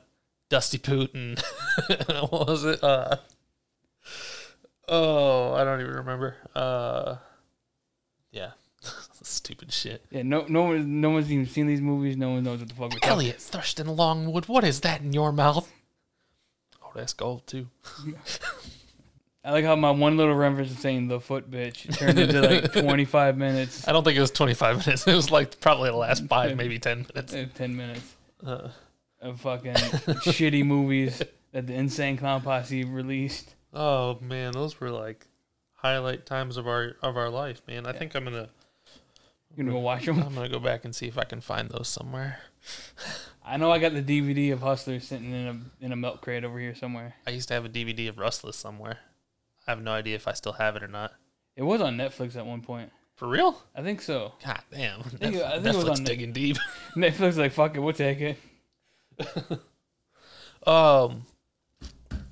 [0.49, 1.41] Dusty Putin.
[2.31, 2.83] what was it?
[2.83, 3.17] Uh,
[4.87, 6.35] oh, I don't even remember.
[6.55, 7.15] Uh,
[8.31, 8.51] yeah,
[9.23, 10.05] stupid shit.
[10.09, 12.17] Yeah, no, no one, no one's even seen these movies.
[12.17, 13.09] No one knows what the fuck we're talking.
[13.09, 15.71] Elliot Thurston Longwood, what is that in your mouth?
[16.83, 17.67] Oh, that's gold too.
[19.43, 22.73] I like how my one little reference of saying the foot bitch turned into like
[22.73, 25.07] 25 minutes, I don't think it was 25 minutes.
[25.07, 27.33] It was like probably the last five, maybe 10 minutes.
[27.33, 28.67] uh, 10 minutes Uh,
[29.21, 33.55] of fucking shitty movies that the Insane Clown Posse released.
[33.73, 35.25] oh man, those were like
[35.75, 37.85] highlight times of our of our life, man.
[37.85, 38.49] I think I'm gonna
[39.55, 40.21] You gonna go watch them?
[40.21, 42.39] I'm gonna go back and see if I can find those somewhere.
[43.45, 45.47] I know I got the DVD of Hustlers sitting in
[45.81, 47.15] a in a milk crate over here somewhere.
[47.25, 48.97] I used to have a DVD of Rustless somewhere.
[49.67, 51.13] I have no idea if I still have it or not.
[51.55, 52.91] It was on Netflix at one point.
[53.15, 53.61] For real?
[53.75, 54.33] I think so.
[54.45, 55.01] God damn.
[55.01, 56.57] think it- I Netflix, think it was on digging deep.
[56.95, 58.37] Netflix like fuck it, we'll take it.
[60.65, 61.25] Um,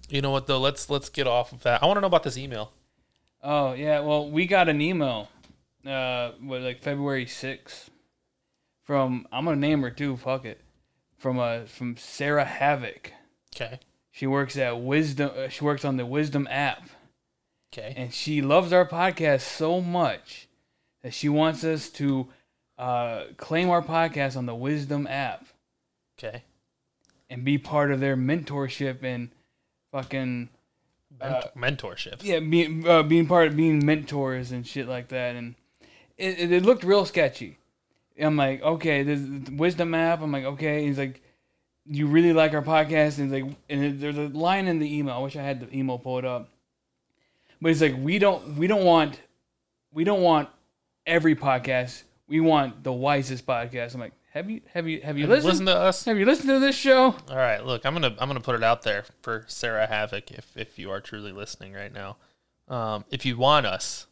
[0.09, 0.59] you know what though?
[0.59, 1.81] Let's let's get off of that.
[1.81, 2.73] I want to know about this email.
[3.41, 5.29] Oh yeah, well we got an email,
[5.87, 7.89] uh, what like February sixth,
[8.83, 10.17] from I'm gonna name her too.
[10.17, 10.59] Fuck it,
[11.17, 13.13] from uh from Sarah Havoc.
[13.55, 13.79] Okay.
[14.11, 15.31] She works at Wisdom.
[15.37, 16.89] Uh, she works on the Wisdom app,
[17.73, 17.93] Okay.
[17.95, 20.47] and she loves our podcast so much
[21.03, 22.27] that she wants us to
[22.77, 25.45] uh, claim our podcast on the Wisdom app
[26.17, 26.43] Okay.
[27.29, 29.29] And be part of their mentorship and
[29.91, 30.49] fucking
[31.19, 32.23] Ment- mentorship.
[32.23, 35.55] yeah, being uh, being part of being mentors and shit like that, and
[36.17, 37.57] it, it, it looked real sketchy.
[38.19, 40.21] I'm like, okay, this wisdom app.
[40.21, 40.85] I'm like, okay.
[40.85, 41.21] He's like,
[41.85, 45.15] you really like our podcast, and he's like, and there's a line in the email.
[45.15, 46.49] I wish I had the email pulled up,
[47.61, 49.19] but he's like we don't we don't want
[49.93, 50.49] we don't want
[51.05, 52.03] every podcast.
[52.27, 53.93] We want the wisest podcast.
[53.93, 55.49] I'm like, have you have you have you listened?
[55.49, 56.03] Listen to us.
[56.03, 57.15] have you listened to this show?
[57.29, 60.51] All right, look, I'm gonna I'm gonna put it out there for Sarah Havoc if
[60.57, 62.17] if you are truly listening right now.
[62.67, 64.07] Um, if you want us,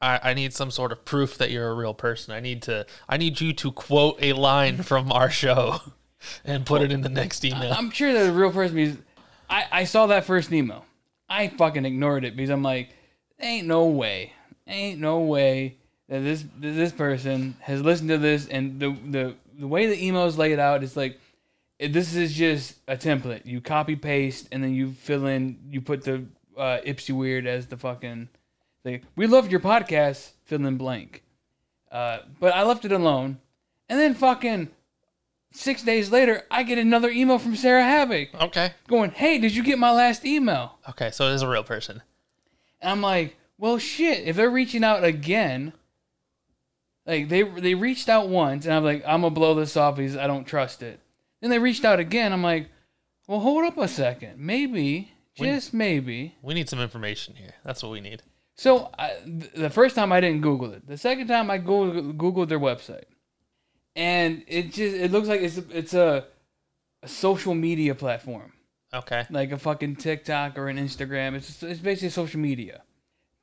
[0.00, 2.32] I, I need some sort of proof that you're a real person.
[2.32, 5.80] I need to I need you to quote a line from our show
[6.44, 7.72] and put it in the next email.
[7.72, 8.98] I'm sure that a real person because
[9.50, 10.84] I, I saw that first email.
[11.28, 12.90] I fucking ignored it because I'm like,
[13.40, 14.32] ain't no way,
[14.68, 19.66] ain't no way that this this person has listened to this and the the the
[19.66, 21.18] way the email is laid out is like
[21.78, 23.44] it- this is just a template.
[23.46, 26.24] You copy paste and then you fill in you put the
[26.56, 28.28] uh, Ipsy weird as the fucking
[28.84, 31.22] like we loved your podcast fill in blank.
[31.90, 33.38] Uh, but I left it alone
[33.88, 34.68] And then fucking
[35.52, 38.72] six days later, I get another email from Sarah Havoc Okay.
[38.88, 42.02] going, "Hey, did you get my last email?" Okay, so it is a real person.
[42.80, 44.26] And I'm like, "Well, shit.
[44.26, 45.72] If they're reaching out again."
[47.06, 50.16] Like they they reached out once, and I'm like, I'm gonna blow this off because
[50.16, 51.00] I don't trust it.
[51.40, 52.32] Then they reached out again.
[52.32, 52.68] I'm like,
[53.28, 54.38] well, hold up a second.
[54.38, 56.34] Maybe, When- just maybe.
[56.42, 57.52] We need some information here.
[57.64, 58.22] That's what we need.
[58.56, 60.86] So I, th- the first time I didn't Google it.
[60.86, 63.04] The second time I Googled, Googled their website,
[63.96, 66.24] and it just it looks like it's a, it's a,
[67.02, 68.52] a social media platform,
[68.94, 69.26] Okay.
[69.30, 71.34] like a fucking TikTok or an Instagram.
[71.34, 72.82] It's it's basically social media,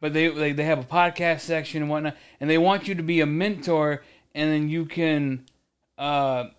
[0.01, 3.03] but they they, they have a podcast section and whatnot, and they want you to
[3.03, 4.03] be a mentor,
[4.35, 5.45] and then you can.
[5.97, 6.49] Uh,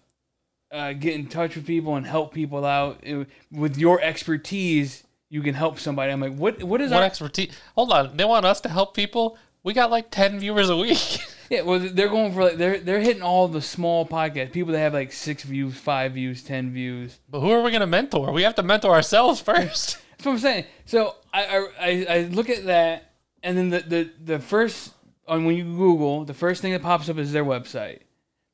[0.70, 5.04] uh, get in touch with people and help people out It- with your expertise.
[5.28, 6.10] You can help somebody.
[6.12, 6.62] I'm like, what?
[6.62, 7.54] What is What our expertise?
[7.74, 8.16] Hold on.
[8.16, 9.36] They want us to help people.
[9.62, 10.98] We got like ten viewers a week.
[11.50, 14.52] Yeah, well, they're going for like they're they're hitting all the small podcasts.
[14.52, 17.18] People that have like six views, five views, ten views.
[17.28, 18.32] but who are we gonna mentor?
[18.32, 19.98] We have to mentor ourselves first.
[20.12, 20.64] That's what I'm saying.
[20.86, 23.11] So I I, I, I look at that,
[23.42, 24.92] and then the, the the first
[25.26, 28.00] on when you Google, the first thing that pops up is their website.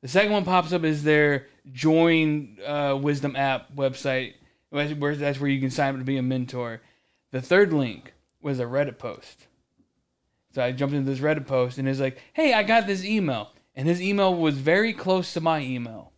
[0.01, 4.35] The second one pops up is their Join uh, Wisdom app website,
[4.69, 6.81] where that's where you can sign up to be a mentor.
[7.31, 9.47] The third link was a Reddit post.
[10.53, 13.51] So I jumped into this Reddit post and it's like, hey, I got this email.
[13.75, 16.11] And his email was very close to my email.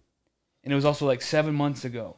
[0.63, 2.15] And it was also like seven months ago.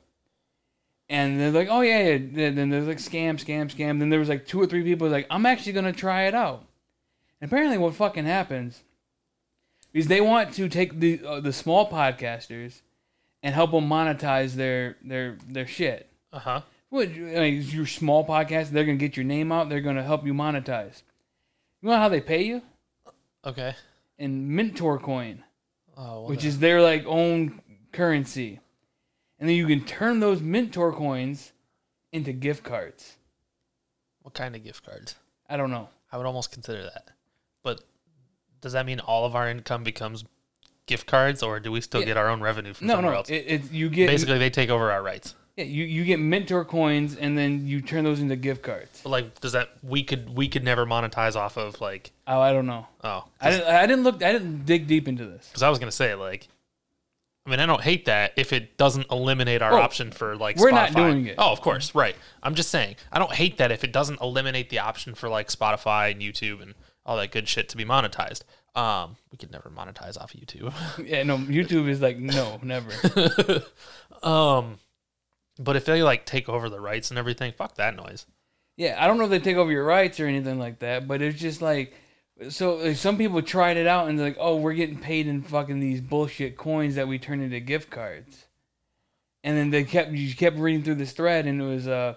[1.14, 2.18] And they're like, oh, yeah, yeah.
[2.32, 4.00] Then then there's like scam, scam, scam.
[4.00, 6.34] Then there was like two or three people like, I'm actually going to try it
[6.34, 6.66] out.
[7.40, 8.82] And apparently, what fucking happens
[9.94, 12.82] is they want to take the uh, the small podcasters
[13.44, 16.10] and help them monetize their their their shit.
[16.32, 16.62] Uh huh.
[16.90, 18.70] What like, your small podcast?
[18.70, 19.70] They're gonna get your name out.
[19.70, 21.04] They're gonna help you monetize.
[21.82, 22.62] You know how they pay you?
[23.46, 23.76] Okay.
[24.18, 25.44] In Mentor Coin,
[25.98, 28.62] Oh, what which the- is their like own currency,
[29.44, 31.52] and then you can turn those Mentor coins
[32.14, 33.18] into gift cards.
[34.22, 35.16] what kind of gift cards?
[35.50, 35.90] I don't know.
[36.14, 37.10] I would almost consider that.
[37.62, 37.82] But
[38.62, 40.24] does that mean all of our income becomes
[40.86, 42.06] gift cards, or do we still Yeah.
[42.06, 43.18] get our own revenue from No, somewhere no.
[43.18, 43.30] else?
[43.30, 45.36] It, it you get Basically, they take over our rights.
[45.58, 49.02] yeah, you you get Mentor coins, and then you turn those into gift cards.
[49.04, 52.54] But like, does that we could we could never monetize off of like Oh, I
[52.54, 52.88] don't know.
[53.04, 53.68] oh I didn't.
[53.68, 54.24] I didn't look.
[54.24, 55.50] I didn't dig deep into this.
[55.50, 56.48] because I was gonna say like.
[57.46, 60.56] I mean, I don't hate that if it doesn't eliminate our Oh, option for like
[60.58, 60.96] we're not Spotify.
[60.96, 61.36] doing it.
[61.38, 62.16] Oh, of course, right.
[62.42, 65.50] I'm just saying I don't hate that if it doesn't eliminate the option for like
[65.50, 66.74] Spotify and YouTube and
[67.06, 68.44] all that good shit to be monetized.
[68.76, 70.74] Um, we could never monetize off of YouTube.
[71.06, 71.38] Yeah, no.
[71.38, 72.92] YouTube is like no, never.
[74.24, 74.80] um,
[75.60, 78.26] but if they like take over the rights and everything, fuck that noise.
[78.78, 81.22] Yeah, I don't know if they take over your rights or anything like that, but
[81.22, 81.94] it's just like
[82.50, 85.42] so like, some people tried it out and they're like, "Oh, we're getting paid in
[85.44, 88.46] fucking these bullshit coins that we turn into gift cards."
[89.44, 92.16] And then they kept you kept reading through this thread and it was uh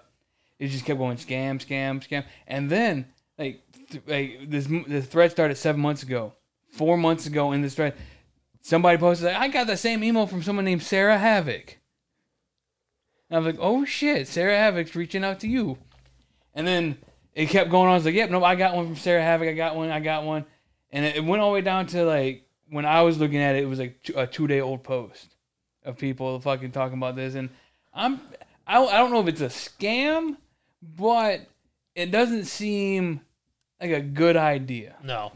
[0.58, 2.24] it just kept going scam, scam, scam.
[2.46, 3.06] And then
[3.38, 6.32] like th- like this the thread started 7 months ago.
[6.72, 7.94] 4 months ago in this thread
[8.66, 11.78] somebody posted like, I got the same email from someone named Sarah Havoc.
[13.28, 15.78] And I was like, "Oh shit, Sarah Havoc's reaching out to you."
[16.54, 16.98] And then
[17.36, 17.92] it kept going on.
[17.92, 19.46] I was like, yep, no, I got one from Sarah Havoc.
[19.46, 19.90] I got one.
[19.90, 20.46] I got one.
[20.90, 23.54] And it, it went all the way down to like when I was looking at
[23.54, 25.36] it, it was like two, a two day old post
[25.84, 27.34] of people fucking talking about this.
[27.34, 27.50] And
[27.92, 28.20] I'm
[28.66, 30.36] I don't, I don't know if it's a scam,
[30.82, 31.46] but
[31.94, 33.20] it doesn't seem
[33.82, 34.96] like a good idea.
[35.04, 35.32] No,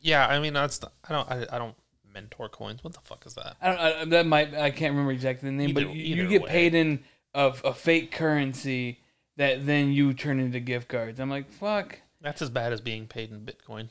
[0.00, 1.74] yeah, I mean that's I don't I, I don't
[2.12, 2.84] mentor coins.
[2.84, 3.56] What the fuck is that?
[3.62, 6.28] I don't I, that might I can't remember exactly the name, Either- but you, you
[6.28, 6.48] get way.
[6.50, 7.00] paid in
[7.34, 9.00] a, a fake currency
[9.38, 11.18] that then you turn into gift cards.
[11.18, 11.98] I'm like, fuck.
[12.20, 13.88] That's as bad as being paid in Bitcoin.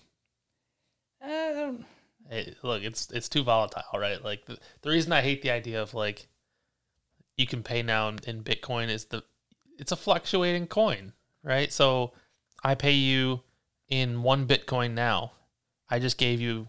[1.22, 1.86] Don't,
[2.30, 4.24] Hey, look, it's it's too volatile, right?
[4.24, 6.28] Like the, the reason I hate the idea of like
[7.38, 9.24] you can pay now in, in Bitcoin is the
[9.80, 11.72] it's a fluctuating coin, right?
[11.72, 12.14] So
[12.64, 13.42] I pay you
[13.88, 15.32] in one Bitcoin now.
[15.90, 16.68] I just gave you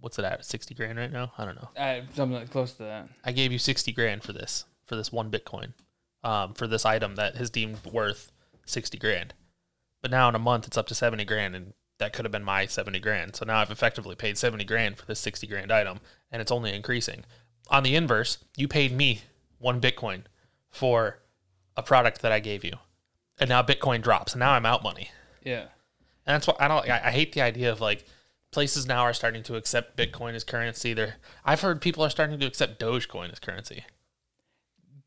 [0.00, 1.32] what's it at sixty grand right now?
[1.38, 1.70] I don't know.
[1.78, 3.08] I, something like close to that.
[3.24, 5.72] I gave you sixty grand for this for this one Bitcoin,
[6.24, 8.32] um, for this item that is deemed worth
[8.66, 9.34] sixty grand.
[10.02, 12.44] But now in a month it's up to seventy grand, and that could have been
[12.44, 13.36] my seventy grand.
[13.36, 16.00] So now I've effectively paid seventy grand for this sixty grand item,
[16.30, 17.24] and it's only increasing.
[17.70, 19.22] On the inverse, you paid me
[19.58, 20.22] one Bitcoin
[20.70, 21.18] for
[21.76, 22.74] a product that I gave you,
[23.38, 25.10] and now Bitcoin drops, and now I'm out money.
[25.42, 25.66] Yeah.
[26.26, 26.88] And that's why I don't.
[26.88, 28.04] I, I hate the idea of like
[28.50, 30.94] places now are starting to accept Bitcoin as currency.
[30.94, 33.84] They're I've heard people are starting to accept Dogecoin as currency.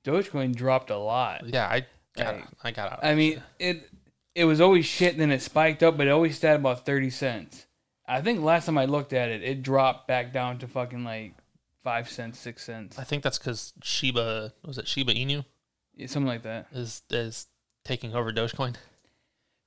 [0.03, 1.47] Dogecoin dropped a lot.
[1.47, 1.85] Yeah, I
[2.15, 2.45] got Right.
[2.63, 2.99] I got out.
[3.03, 3.89] I mean, it
[4.33, 7.09] it was always shit, and then it spiked up, but it always stayed about thirty
[7.09, 7.65] cents.
[8.07, 11.35] I think last time I looked at it, it dropped back down to fucking like
[11.83, 15.43] five cents, six cents, I think that's because Shiba was it Shiba Inu
[15.95, 16.67] Yeah, something like that.
[16.71, 17.47] is is
[17.83, 18.75] taking over Dogecoin.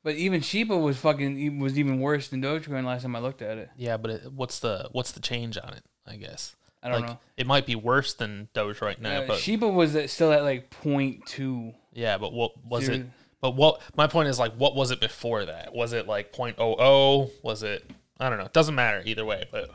[0.03, 3.59] But even Shiba was fucking was even worse than Dogecoin last time I looked at
[3.59, 3.71] it.
[3.77, 5.83] Yeah, but it, what's the what's the change on it?
[6.07, 7.19] I guess I don't like know.
[7.37, 10.43] it might be worse than Doge right now, Uh, but Shiba was at, still at
[10.43, 11.73] like point two.
[11.93, 13.07] yeah, but what was it?
[13.41, 15.75] But what my point is like, what was it before that?
[15.75, 17.31] Was it like 0.00?
[17.43, 17.91] Was it?
[18.19, 18.45] I don't know.
[18.47, 19.45] It doesn't matter either way.
[19.51, 19.71] But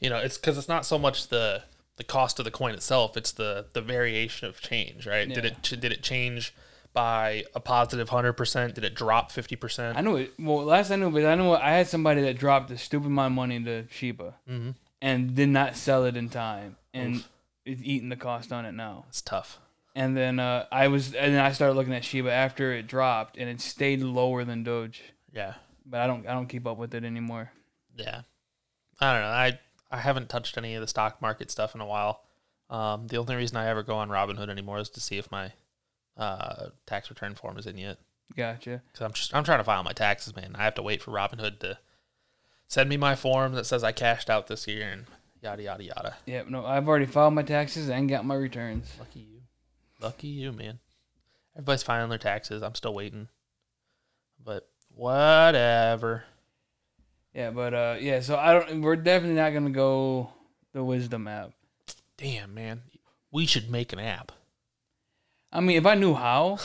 [0.00, 1.62] you know, it's because it's not so much the
[1.96, 5.28] the cost of the coin itself; it's the the variation of change, right?
[5.28, 6.54] Did it did it change
[6.92, 8.74] by a positive hundred percent?
[8.74, 9.96] Did it drop fifty percent?
[9.96, 10.34] I know it.
[10.38, 13.32] Well, last I knew, but I know I had somebody that dropped a stupid amount
[13.32, 14.70] of money into Shiba Mm-hmm.
[15.04, 17.22] And did not sell it in time, and
[17.66, 19.04] it's eating the cost on it now.
[19.10, 19.58] It's tough.
[19.94, 23.36] And then uh, I was, and then I started looking at Shiba after it dropped,
[23.36, 25.02] and it stayed lower than Doge.
[25.32, 25.54] Yeah,
[25.86, 27.52] But I don't, I don't keep up with it anymore.
[27.96, 28.22] yeah.
[29.00, 29.28] I don't know.
[29.28, 29.58] I
[29.90, 32.22] I haven't touched any of the stock market stuff in a while.
[32.70, 35.52] Um, the only reason I ever go on Robinhood anymore is to see if my
[36.16, 37.98] uh, tax return form is in yet.
[38.36, 38.82] Gotcha.
[38.94, 40.54] Cause I'm just I'm trying to file my taxes, man.
[40.56, 41.78] I have to wait for Robinhood to
[42.68, 45.06] send me my form that says I cashed out this year and
[45.42, 46.16] yada yada yada.
[46.26, 46.48] Yep.
[46.48, 48.92] No, I've already filed my taxes and got my returns.
[48.98, 49.40] Lucky you,
[50.00, 50.78] lucky you, man.
[51.54, 52.62] Everybody's filing their taxes.
[52.62, 53.28] I'm still waiting,
[54.42, 56.24] but whatever.
[57.32, 58.20] Yeah, but uh, yeah.
[58.20, 58.82] So I don't.
[58.82, 60.30] We're definitely not gonna go
[60.72, 61.52] the Wisdom app.
[62.16, 62.82] Damn, man,
[63.30, 64.32] we should make an app.
[65.52, 66.58] I mean, if I knew how,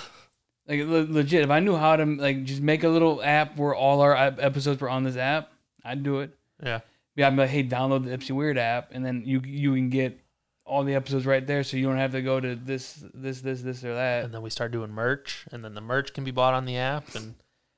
[0.68, 3.76] like le- legit, if I knew how to like just make a little app where
[3.76, 5.52] all our episodes were on this app,
[5.84, 6.32] I'd do it.
[6.63, 6.80] Yeah,
[7.15, 9.89] Yeah, I'd be like, hey, download the Ipsy Weird app, and then you you can
[9.89, 10.20] get
[10.65, 13.62] all the episodes right there, so you don't have to go to this this this
[13.62, 14.26] this or that.
[14.26, 16.78] and then we start doing merch, and then the merch can be bought on the
[16.78, 17.15] app.
[17.15, 17.36] And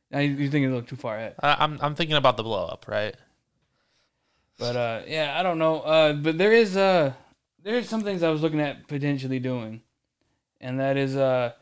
[0.10, 1.36] Now you- you're thinking a little too far ahead.
[1.42, 3.16] I, I'm I'm thinking about the blow up, right?
[4.60, 5.82] But uh, yeah, I don't know.
[5.82, 7.14] Uh, but there is uh,
[7.64, 9.82] there's some things I was looking at potentially doing,
[10.60, 11.54] and that is uh,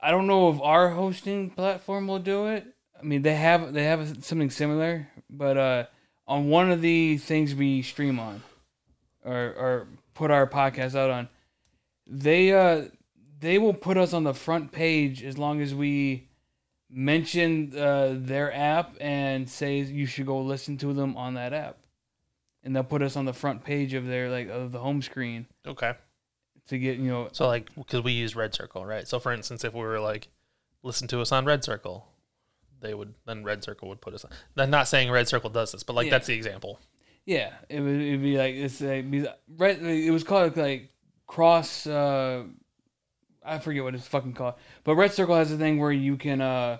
[0.00, 2.64] I don't know if our hosting platform will do it.
[2.98, 5.84] I mean, they have they have something similar, but uh,
[6.26, 8.42] on one of the things we stream on,
[9.24, 11.28] or or put our podcast out on,
[12.06, 12.84] they uh
[13.38, 16.28] they will put us on the front page as long as we
[16.88, 21.76] mention uh, their app and say you should go listen to them on that app,
[22.62, 25.46] and they'll put us on the front page of their like of the home screen
[25.66, 25.92] Okay.
[26.68, 29.06] to get you know So like, because we use Red Circle, right?
[29.06, 30.28] So for instance, if we were like,
[30.82, 32.06] listen to us on Red Circle,
[32.80, 34.30] they would then Red Circle would put us on.
[34.56, 36.10] I'm not saying Red Circle does this, but like Yeah.
[36.12, 36.78] that's the example.
[37.24, 39.26] yeah it would it'd be like it's a, be
[39.58, 40.90] it was called like
[41.26, 42.44] cross uh
[43.44, 46.40] I forget what it's fucking called but Red Circle has a thing where you can
[46.40, 46.78] uh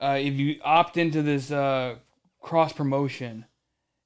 [0.00, 1.96] uh if you opt into this uh
[2.40, 3.44] cross promotion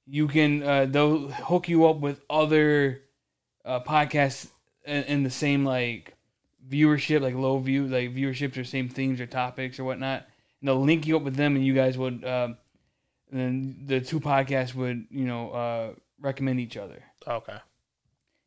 [0.07, 3.03] you can uh they'll hook you up with other
[3.65, 4.49] uh podcasts
[4.85, 6.15] in, in the same like
[6.69, 10.27] viewership like low view like viewerships or same themes or topics or whatnot
[10.65, 12.57] they'll link you up with them and you guys would and
[13.31, 17.57] then the two podcasts would you know uh recommend each other Okay.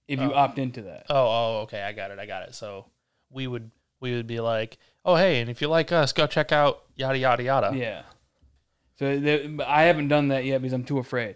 [0.07, 0.35] if you Oh.
[0.35, 1.81] opt into that Oh, oh, okay.
[1.81, 2.19] I got it.
[2.19, 2.55] I got it.
[2.55, 2.85] So
[3.29, 6.51] we would we would be like, oh hey, and if you like us, go check
[6.51, 7.71] out yada yada yada.
[7.75, 8.03] yeah
[8.99, 11.35] so they, but i haven't done that yet because i'm too afraid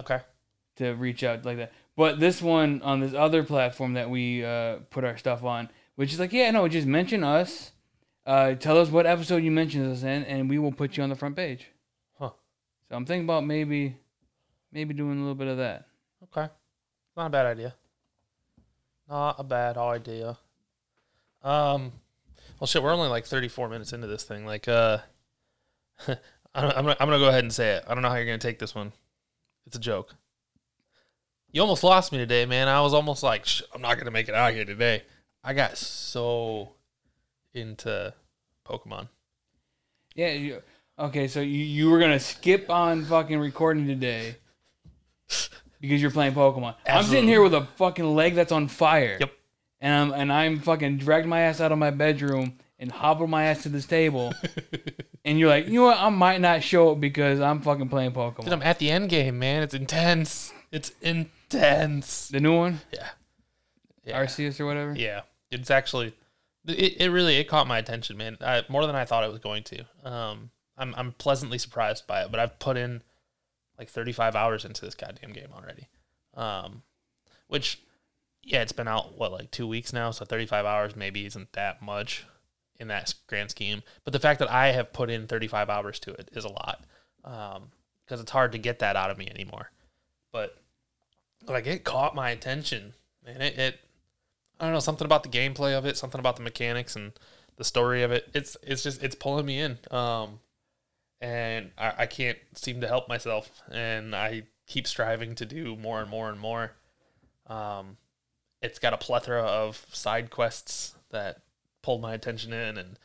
[0.00, 0.20] Okay.
[0.76, 1.72] to reach out like that.
[1.96, 6.12] But this one on this other platform that we uh, put our stuff on, which
[6.12, 7.72] is like, yeah, no, just mention us.
[8.28, 11.08] Uh, tell us what episode you mentioned us in, and we will put you on
[11.08, 11.68] the front page.
[12.18, 12.28] Huh.
[12.86, 13.96] So I'm thinking about maybe,
[14.70, 15.86] maybe doing a little bit of that.
[16.24, 16.52] Okay.
[17.16, 17.74] Not a bad idea.
[19.08, 20.36] Not a bad idea.
[21.42, 21.90] Um,
[22.60, 24.44] well, shit, we're only like 34 minutes into this thing.
[24.44, 24.98] Like, uh,
[26.06, 26.16] I
[26.60, 27.84] don't, I'm, gonna, I'm gonna go ahead and say it.
[27.88, 28.92] I don't know how you're gonna take this one.
[29.66, 30.14] It's a joke.
[31.50, 32.68] You almost lost me today, man.
[32.68, 35.04] I was almost like, I'm not gonna make it out here today.
[35.42, 36.74] I got so
[37.60, 38.14] into
[38.66, 39.08] Pokemon.
[40.14, 40.32] Yeah.
[40.32, 40.62] You,
[40.98, 44.36] okay, so you, you were gonna skip on fucking recording today
[45.80, 46.74] because you're playing Pokemon.
[46.86, 49.16] I'm sitting here with a fucking leg that's on fire.
[49.20, 49.32] Yep.
[49.80, 53.44] And I'm and I'm fucking dragged my ass out of my bedroom and hobbled my
[53.44, 54.32] ass to this table.
[55.24, 55.98] and you're like, you know what?
[55.98, 58.44] I might not show up because I'm fucking playing Pokemon.
[58.44, 59.62] Dude, I'm at the end game, man.
[59.62, 60.52] It's intense.
[60.70, 62.28] It's intense.
[62.28, 63.08] the new one, Yeah.
[64.04, 64.22] Yeah.
[64.22, 64.94] Arceus or whatever.
[64.96, 66.14] Yeah, it's actually
[66.68, 68.36] it, it really it caught my attention, man.
[68.40, 69.84] I, more than I thought it was going to.
[70.04, 73.02] Um, I'm I'm pleasantly surprised by it, but I've put in
[73.78, 75.88] like 35 hours into this goddamn game already.
[76.34, 76.82] Um,
[77.46, 77.80] which
[78.42, 81.82] yeah, it's been out what like two weeks now, so 35 hours maybe isn't that
[81.82, 82.24] much
[82.78, 83.82] in that grand scheme.
[84.04, 86.84] But the fact that I have put in 35 hours to it is a lot,
[87.22, 89.70] because it's hard to get that out of me anymore.
[90.32, 90.56] But
[91.46, 92.94] like it caught my attention,
[93.24, 93.40] man.
[93.40, 93.80] It, it
[94.60, 97.12] I don't know something about the gameplay of it, something about the mechanics and
[97.56, 98.28] the story of it.
[98.34, 99.78] It's it's just it's pulling me in.
[99.90, 100.40] Um,
[101.20, 106.00] and I, I can't seem to help myself, and I keep striving to do more
[106.00, 106.72] and more and more.
[107.46, 107.96] Um,
[108.62, 111.40] it's got a plethora of side quests that
[111.82, 112.98] pulled my attention in, and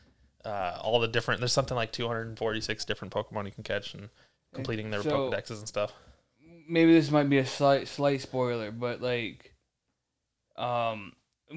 [0.44, 1.40] uh, all the different.
[1.40, 4.10] There's something like 246 different Pokemon you can catch, and
[4.52, 5.92] completing their So- Pokedexes and stuff.
[6.68, 9.54] maybe this might be a slight slight spoiler, but like,
[10.56, 11.12] um,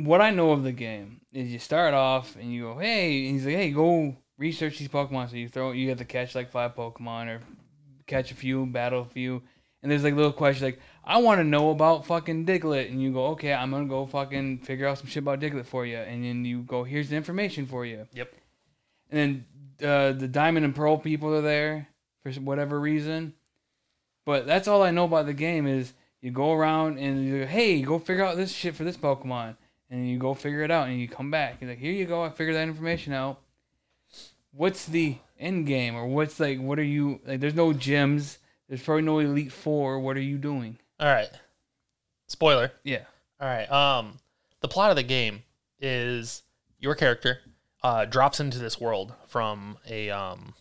[0.06, 3.36] what I know of the game is you start off and you go, hey, and
[3.36, 5.30] he's like, hey, go research these Pokemon.
[5.30, 7.42] So you throw, you have to catch like five Pokemon or
[8.06, 9.42] catch a few, battle a few,
[9.82, 13.12] and there's like little questions like, I want to know about fucking Diglett, and you
[13.12, 16.24] go, okay, I'm gonna go fucking figure out some shit about Diglett for you, and
[16.24, 18.08] then you go, here's the information for you.
[18.14, 18.34] Yep.
[19.10, 19.46] And
[19.80, 21.88] then uh, the Diamond and Pearl people are there
[22.24, 23.34] for whatever reason.
[24.26, 27.46] But that's all I know about the game is you go around and you go,
[27.46, 29.56] hey, go figure out this shit for this Pokemon.
[29.90, 31.62] And you go figure it out and you come back.
[31.62, 33.40] You're like, here you go, I figured that information out.
[34.52, 35.96] What's the end game?
[35.96, 38.38] Or what's like, what are you, like, there's no gyms.
[38.68, 40.00] There's probably no Elite Four.
[40.00, 40.78] What are you doing?
[41.00, 41.30] All right.
[42.28, 42.72] Spoiler.
[42.84, 43.04] Yeah.
[43.40, 43.72] All right.
[43.72, 44.20] Um,
[44.60, 45.44] the plot of the game
[45.80, 46.44] is
[46.80, 47.40] your character
[47.84, 50.54] uh, drops into this world from a um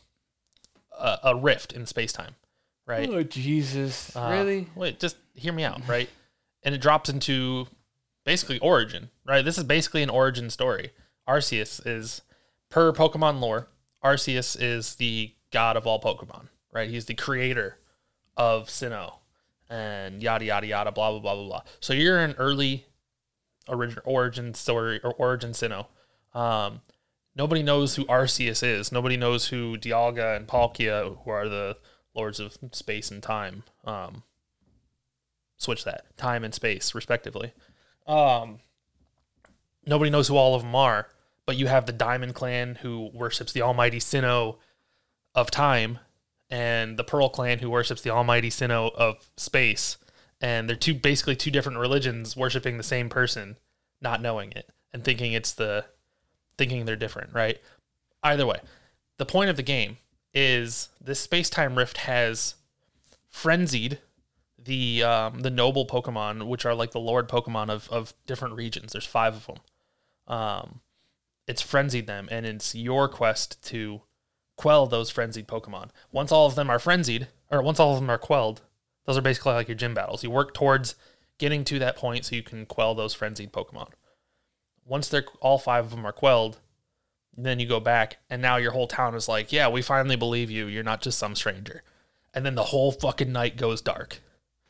[0.96, 2.34] a, a rift in space time,
[2.86, 3.08] right?
[3.08, 4.14] Oh, Jesus.
[4.14, 4.68] Uh, really?
[4.74, 6.08] Wait, just hear me out, right?
[6.66, 7.66] and it drops into
[8.26, 9.42] basically origin, right?
[9.44, 10.90] This is basically an origin story.
[11.26, 12.20] Arceus is
[12.68, 13.68] per Pokemon lore.
[14.04, 16.90] Arceus is the god of all Pokemon, right?
[16.90, 17.78] He's the creator
[18.36, 19.14] of Sinnoh
[19.70, 21.62] and yada yada yada blah blah blah blah blah.
[21.80, 22.86] So you're an early
[23.68, 25.86] origin origin story or origin Sinnoh.
[26.34, 26.82] Um,
[27.34, 28.92] nobody knows who Arceus is.
[28.92, 31.78] Nobody knows who Dialga and Palkia, who are the
[32.14, 33.62] lords of space and time.
[33.84, 34.24] Um,
[35.56, 37.52] switch that time and space, respectively.
[38.06, 38.60] Um,
[39.84, 41.08] nobody knows who all of them are,
[41.44, 44.56] but you have the Diamond Clan who worships the Almighty Sinnoh
[45.34, 45.98] of time,
[46.48, 49.98] and the Pearl Clan who worships the Almighty Sinnoh of space.
[50.40, 53.56] And they're two basically two different religions worshiping the same person,
[54.00, 55.84] not knowing it and thinking it's the
[56.56, 57.60] thinking they're different, right?
[58.22, 58.58] Either way,
[59.18, 59.98] the point of the game
[60.32, 62.54] is this space time rift has
[63.28, 63.98] frenzied
[64.66, 68.92] the um, the noble Pokemon, which are like the Lord Pokemon of, of different regions.
[68.92, 69.56] There's five of them.
[70.26, 70.80] Um,
[71.46, 74.02] it's frenzied them, and it's your quest to
[74.56, 75.90] quell those frenzied Pokemon.
[76.12, 78.62] Once all of them are frenzied, or once all of them are quelled,
[79.04, 80.24] those are basically like your gym battles.
[80.24, 80.96] You work towards
[81.38, 83.90] getting to that point so you can quell those frenzied Pokemon.
[84.84, 86.58] Once they're all five of them are quelled,
[87.36, 90.50] then you go back, and now your whole town is like, "Yeah, we finally believe
[90.50, 90.66] you.
[90.66, 91.82] You're not just some stranger."
[92.32, 94.20] And then the whole fucking night goes dark.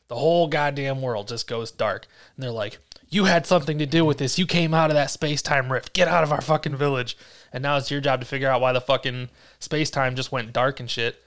[0.08, 2.06] The whole goddamn world just goes dark.
[2.34, 2.78] And they're like,
[3.08, 4.38] You had something to do with this.
[4.38, 5.92] You came out of that space time rift.
[5.92, 7.16] Get out of our fucking village.
[7.52, 9.28] And now it's your job to figure out why the fucking
[9.58, 11.22] space time just went dark and shit.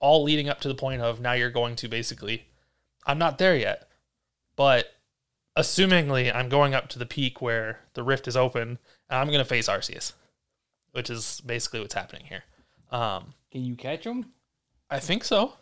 [0.00, 2.46] All leading up to the point of now you're going to basically,
[3.06, 3.88] I'm not there yet,
[4.56, 4.92] but
[5.56, 9.38] assumingly I'm going up to the peak where the rift is open and I'm going
[9.38, 10.12] to face Arceus,
[10.92, 12.44] which is basically what's happening here.
[12.90, 14.26] Um, Can you catch him?
[14.90, 15.54] I think so.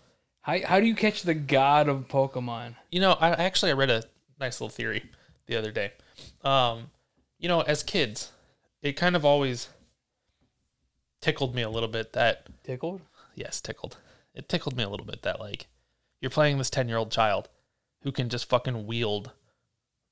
[0.45, 2.74] How, how do you catch the god of Pokemon?
[2.90, 4.03] You know, I actually I read a
[4.38, 5.11] nice little theory
[5.47, 5.92] the other day.
[6.45, 6.90] Um,
[7.38, 8.30] you know, as kids,
[8.82, 9.70] it kind of always
[11.22, 13.01] tickled me a little bit that Tickled?
[13.34, 13.97] yes, tickled.
[14.34, 15.68] It tickled me a little bit that like
[16.20, 17.49] you're playing this 10-year-old child
[18.03, 19.32] who can just fucking wield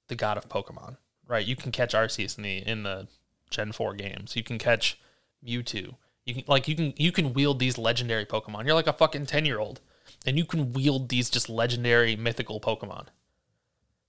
[0.09, 0.97] the god of Pokemon,
[1.29, 1.47] right?
[1.47, 3.07] You can catch Arceus in the in the
[3.51, 4.35] Gen 4 games.
[4.35, 4.99] You can catch
[5.47, 5.97] Mewtwo.
[6.25, 8.65] You can like you can you can wield these legendary Pokemon.
[8.65, 9.83] You're like a fucking 10-year-old
[10.27, 13.07] and you can wield these just legendary mythical Pokemon.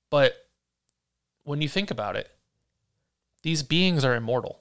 [0.09, 0.33] But
[1.43, 2.29] when you think about it,
[3.41, 4.59] these beings are immortal.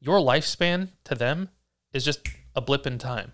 [0.00, 1.48] Your lifespan to them
[1.92, 3.32] is just a blip in time.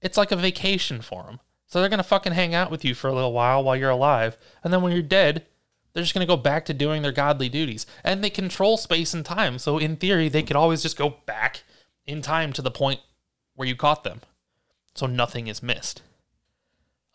[0.00, 1.40] It's like a vacation for them.
[1.66, 3.90] So they're going to fucking hang out with you for a little while while you're
[3.90, 4.38] alive.
[4.62, 5.46] And then when you're dead,
[5.92, 7.86] they're just going to go back to doing their godly duties.
[8.04, 9.58] And they control space and time.
[9.58, 11.64] So in theory, they could always just go back
[12.06, 13.00] in time to the point
[13.54, 14.20] where you caught them.
[14.94, 16.02] So nothing is missed.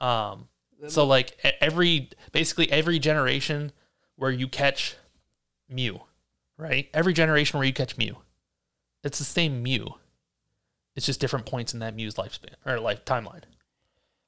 [0.01, 0.47] Um,
[0.87, 3.71] so like every basically every generation
[4.15, 4.95] where you catch
[5.69, 6.01] Mew,
[6.57, 6.89] right?
[6.93, 8.17] Every generation where you catch Mew,
[9.03, 9.95] it's the same Mew.
[10.95, 13.43] It's just different points in that Mew's lifespan or life timeline.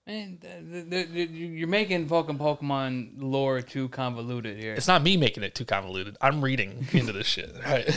[0.06, 4.74] Man, th- th- th- you're making fucking Pokemon lore too convoluted here.
[4.74, 6.18] It's not me making it too convoluted.
[6.22, 7.90] I'm reading into this shit, right?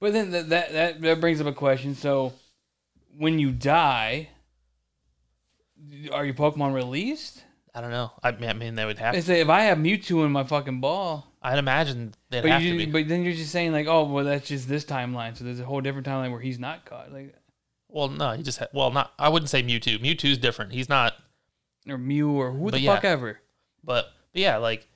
[0.00, 1.94] But then that that that brings up a question.
[1.94, 2.32] So,
[3.16, 4.28] when you die,
[6.12, 7.44] are your Pokemon released?
[7.74, 8.12] I don't know.
[8.22, 9.14] I mean, I mean they would have.
[9.14, 12.62] I say if I have Mewtwo in my fucking ball, I'd imagine they'd but have
[12.62, 12.90] you, to be.
[12.90, 15.36] but then you're just saying like, oh well, that's just this timeline.
[15.36, 17.34] So there's a whole different timeline where he's not caught, like
[17.88, 18.58] well, no, he just.
[18.58, 19.12] Ha- well, not.
[19.18, 19.98] I wouldn't say Mewtwo.
[19.98, 20.72] Mewtwo's different.
[20.72, 21.14] He's not.
[21.88, 22.94] or Mew or who the yeah.
[22.94, 23.40] fuck ever.
[23.82, 24.86] But, but yeah, like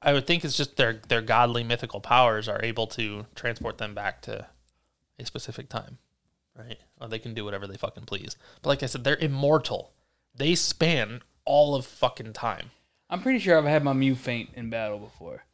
[0.00, 3.94] I would think it's just their their godly mythical powers are able to transport them
[3.94, 4.46] back to
[5.18, 5.98] a specific time,
[6.56, 6.78] right?
[7.00, 8.36] Or they can do whatever they fucking please.
[8.62, 9.92] But like I said, they're immortal.
[10.34, 12.70] They span all of fucking time.
[13.10, 15.44] I'm pretty sure I've had my Mew faint in battle before.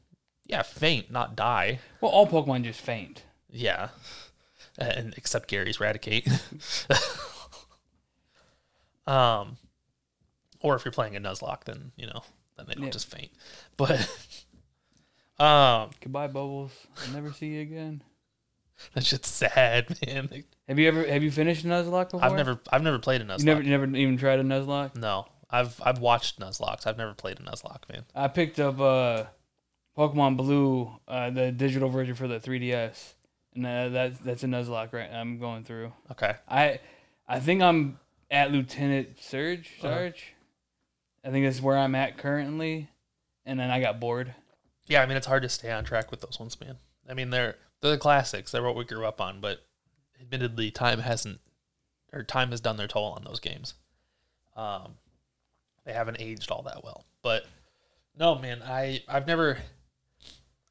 [0.47, 1.81] Yeah, faint, not die.
[2.01, 3.22] Well, all Pokemon just faint.
[3.51, 3.89] Yeah.
[4.81, 6.31] And except Gary's Raticate.
[9.09, 9.57] um
[10.61, 12.22] or if you're playing a Nuzlocke, then you know,
[12.57, 12.91] then they don't Yeah.
[12.91, 13.33] just faint.
[13.76, 13.99] But
[15.41, 16.70] um Goodbye, Bubbles.
[17.07, 18.03] I'll never see you again.
[18.95, 20.45] that's just sad, man.
[20.68, 22.24] Have you ever have you finished a Nuzlocke before?
[22.24, 23.41] I've never I've never played a Nuzlocke.
[23.41, 24.97] You never you never even tried a Nuzlocke?
[24.97, 25.26] no.
[25.51, 26.87] I've I've watched Nuzlockes.
[26.87, 28.05] I've never played a Nuzlocke, man.
[28.14, 29.24] I picked up uh
[29.97, 33.14] Pokemon Blue, uh, the digital version for the 3DS,
[33.55, 35.11] and uh, that's that's a Nuzlocke right.
[35.11, 35.93] I'm going through.
[36.12, 36.37] Okay.
[36.49, 36.81] I
[37.26, 37.99] I think I'm
[38.31, 39.72] at Lieutenant Surge.
[39.83, 40.11] Uh-huh.
[41.24, 42.89] I think that's where I'm at currently,
[43.45, 44.35] and then I got bored.
[44.87, 46.76] Yeah, I mean it's hard to stay on track with those ones, man.
[47.09, 48.51] I mean they're they're the classics.
[48.53, 49.64] They're what we grew up on, but
[50.20, 51.41] admittedly time hasn't
[52.12, 53.74] or time has done their toll on those games.
[54.57, 54.95] Um
[55.85, 57.05] they haven't aged all that well.
[57.22, 57.47] But
[58.16, 59.59] no, man, I I've never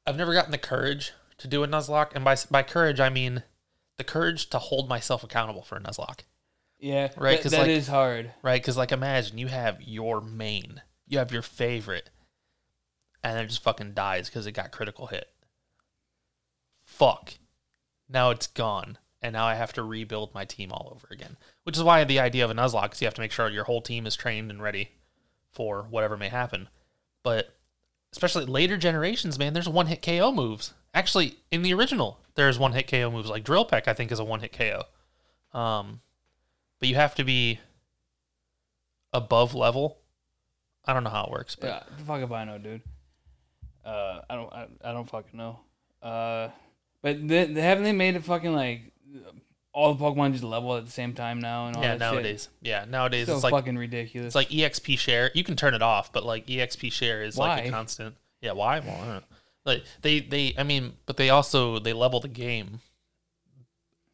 [0.06, 3.42] I've never gotten the courage to do a Nuzlocke, and by by courage I mean
[3.96, 6.20] the courage to hold myself accountable for a Nuzlocke.
[6.78, 8.32] Yeah, Right, Right, 'cause, that like- is hard.
[8.42, 8.62] right?
[8.62, 12.08] Because like, imagine you have your main, you have your favorite,
[13.24, 15.28] and it just fucking dies because it got critical hit.
[16.98, 17.34] Fuck.
[18.08, 21.36] Now it's gone, and now I have to rebuild my team all over again.
[21.62, 23.64] Which is why the idea of a Nuzlocke is you have to make sure your
[23.64, 24.90] whole team is trained and ready
[25.52, 26.68] for whatever may happen.
[27.22, 27.54] But
[28.12, 30.74] especially later generations, man, there's one hit KO moves.
[30.92, 33.28] Actually, in the original, there's one hit KO moves.
[33.28, 34.82] Like Drill Peck, I think, is a one hit KO.
[35.56, 36.00] Um,
[36.80, 37.60] but you have to be
[39.12, 39.98] above level.
[40.84, 42.82] I don't know how it works, but Yeah, fuck if I know, dude.
[43.84, 45.60] Uh, I don't, I, I don't fucking know.
[46.02, 46.48] Uh,
[47.02, 48.92] but haven't they made it fucking like
[49.72, 52.14] all the Pokemon just level at the same time now and all yeah, that shit?
[52.14, 54.26] nowadays, yeah, nowadays so it's like fucking ridiculous.
[54.26, 55.30] it's like EXP share.
[55.34, 58.16] You can turn it off, but like EXP share is like a constant.
[58.40, 58.80] Yeah, why?
[58.80, 59.22] Well, I don't know.
[59.64, 62.80] Like they, they, I mean, but they also they level the game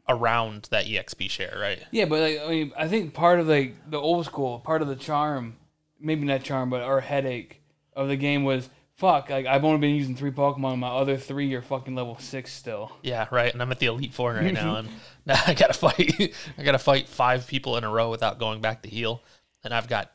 [0.09, 1.79] around that EXP share, right?
[1.91, 4.89] yeah, but like I mean, I think part of like the old school, part of
[4.89, 5.57] the charm,
[5.99, 7.63] maybe not charm, but our headache
[7.95, 9.31] of the game was fuck.
[9.31, 12.93] Like I've only been using three Pokemon, my other three are fucking level six still.
[13.03, 13.53] Yeah, right.
[13.53, 14.89] And I'm at the Elite Four right now, and
[15.27, 16.35] now I gotta fight.
[16.59, 19.23] I gotta fight five people in a row without going back to heal,
[19.63, 20.11] and I've got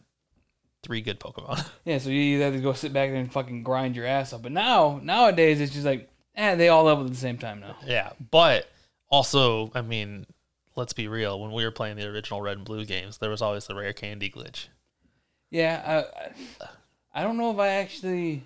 [0.83, 1.65] three good Pokemon.
[1.85, 4.33] Yeah, so you either have to go sit back there and fucking grind your ass
[4.33, 4.43] up.
[4.43, 7.75] But now, nowadays, it's just like, eh, they all level at the same time now.
[7.85, 8.69] yeah, but
[9.09, 10.25] also, I mean,
[10.75, 11.39] let's be real.
[11.39, 13.93] When we were playing the original Red and Blue games, there was always the rare
[13.93, 14.67] candy glitch.
[15.51, 16.69] Yeah, I, I,
[17.13, 18.43] I don't know if I actually.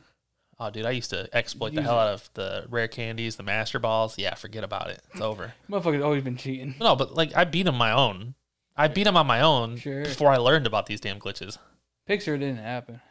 [0.66, 2.02] Oh, dude, I used to exploit the Use hell it.
[2.04, 4.18] out of the rare candies, the master balls.
[4.18, 5.02] Yeah, forget about it.
[5.12, 5.54] It's over.
[5.70, 6.74] Motherfucker's always been cheating.
[6.80, 8.36] No, but like I beat him my own.
[8.78, 10.04] I beat him on my own Sure.
[10.04, 11.58] before I learned about these damn glitches.
[12.08, 13.02] Pics or didn't happen.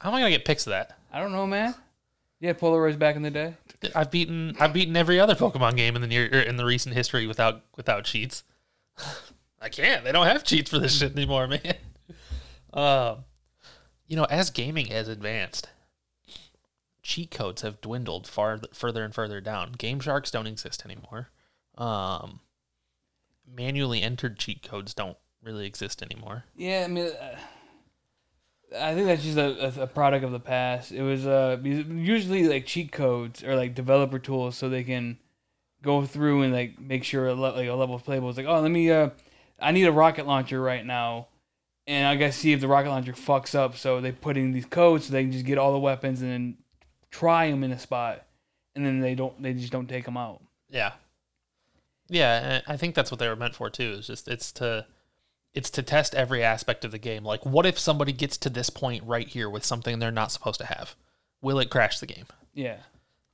[0.00, 0.96] How am I gonna get pics of that?
[1.12, 1.74] I don't know, man.
[2.38, 3.54] Yeah, Polaroids back in the day.
[3.94, 6.94] I've beaten I've beaten every other Pokemon game in the near er, in the recent
[6.94, 8.44] history without without cheats.
[9.60, 10.04] I can't.
[10.04, 11.74] They don't have cheats for this shit anymore, man.
[12.72, 13.24] Um,
[14.06, 15.68] you know, as gaming has advanced,
[17.02, 19.74] cheat codes have dwindled far further and further down.
[19.74, 21.30] GameSharks don't exist anymore.
[21.76, 22.40] Um,
[23.46, 26.44] manually entered cheat codes don't really exist anymore.
[26.54, 27.36] Yeah, I mean, uh,
[28.78, 30.92] I think that's just a, a, product of the past.
[30.92, 35.18] It was uh usually like cheat codes or like developer tools so they can
[35.82, 38.46] go through and like make sure a le- like a level of playable is like
[38.46, 39.10] oh let me uh
[39.60, 41.28] I need a rocket launcher right now.
[41.86, 44.66] And I gotta see if the rocket launcher fucks up, so they put in these
[44.66, 46.56] codes so they can just get all the weapons and then
[47.10, 48.24] try them in a spot,
[48.74, 50.40] and then they don't, they just don't take them out.
[50.68, 50.92] Yeah.
[52.08, 53.92] Yeah, I think that's what they were meant for too.
[53.98, 54.84] Is just it's to
[55.54, 57.24] it's to test every aspect of the game.
[57.24, 60.58] Like what if somebody gets to this point right here with something they're not supposed
[60.60, 60.96] to have?
[61.40, 62.26] Will it crash the game?
[62.52, 62.78] Yeah,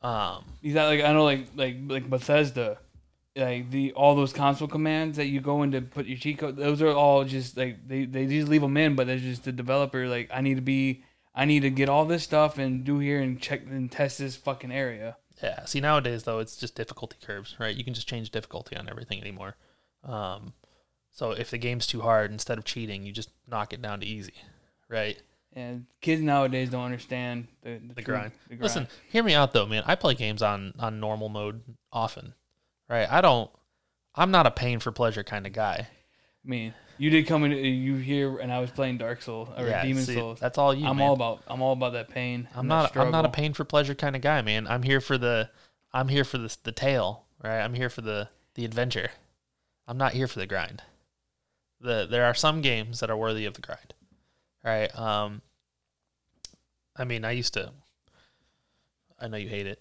[0.03, 2.77] Um Because I, like I know like like like Bethesda,
[3.35, 6.57] like the all those console commands that you go in to put your cheat code,
[6.57, 9.53] those are all just like they they just leave them in, but there's just the
[9.53, 11.03] developer like I need to be
[11.37, 14.35] I need to get all this stuff and do here and check and test this
[14.37, 15.19] fucking area.
[15.43, 15.65] yeah.
[15.67, 17.77] See nowadays though it's just difficulty curves, right?
[17.77, 19.57] You can just change difficulty on everything anymore.
[20.03, 20.55] Um
[21.13, 24.07] so if the game's too hard, instead of cheating, you just knock it down to
[24.07, 24.35] easy.
[24.89, 25.21] Right?
[25.53, 28.33] And kids nowadays don't understand the, the, The grind.
[28.51, 29.83] the Listen, hear me out though, man.
[29.87, 31.63] I play games on on normal mode
[31.93, 32.35] often,
[32.89, 33.11] right?
[33.11, 33.51] I don't.
[34.15, 35.89] I'm not a pain for pleasure kind of guy.
[35.89, 37.53] I mean, you did come in.
[37.53, 40.41] You here, and I was playing Dark Souls or Yeah, Demon see, Souls.
[40.41, 40.87] That's all you.
[40.87, 41.09] I'm man.
[41.09, 41.43] all about.
[41.47, 42.49] I'm all about that pain.
[42.55, 42.97] I'm not.
[42.97, 44.67] I'm not a pain for pleasure kind of guy, man.
[44.67, 45.51] I'm here for the.
[45.93, 47.61] I'm here for the the tale, right?
[47.61, 49.11] I'm here for the the adventure.
[49.87, 50.83] I'm not here for the grind.
[51.81, 53.95] The there are some games that are worthy of the grind,
[54.65, 54.95] right?
[54.99, 55.43] Um.
[56.97, 57.73] I mean, I used to.
[59.21, 59.81] I know you hate it.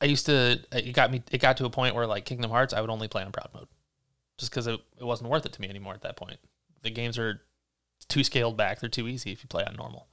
[0.00, 0.60] I used to.
[0.72, 1.22] It got me.
[1.30, 3.50] It got to a point where like Kingdom Hearts, I would only play on proud
[3.54, 3.68] mode,
[4.38, 6.38] just because it, it wasn't worth it to me anymore at that point.
[6.82, 7.40] The games are
[8.08, 8.80] too scaled back.
[8.80, 10.08] They're too easy if you play on normal,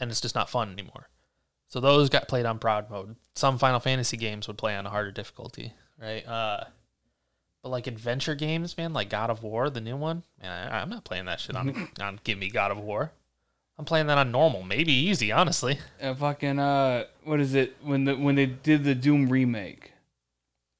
[0.00, 1.08] and it's just not fun anymore.
[1.68, 3.16] So those got played on proud mode.
[3.34, 6.26] Some Final Fantasy games would play on a harder difficulty, right?
[6.26, 6.64] Uh,
[7.62, 10.90] but like adventure games, man, like God of War, the new one, man, I, I'm
[10.90, 13.12] not playing that shit on on Give Me God of War.
[13.78, 15.78] I'm playing that on normal, maybe easy, honestly.
[16.00, 17.74] Uh, fucking uh, what is it?
[17.82, 19.92] When the when they did the Doom remake.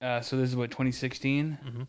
[0.01, 1.59] Uh, so this is what 2016.
[1.65, 1.89] Mhm.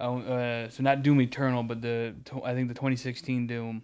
[0.00, 3.82] Oh, uh, so not Doom Eternal, but the I think the 2016 Doom.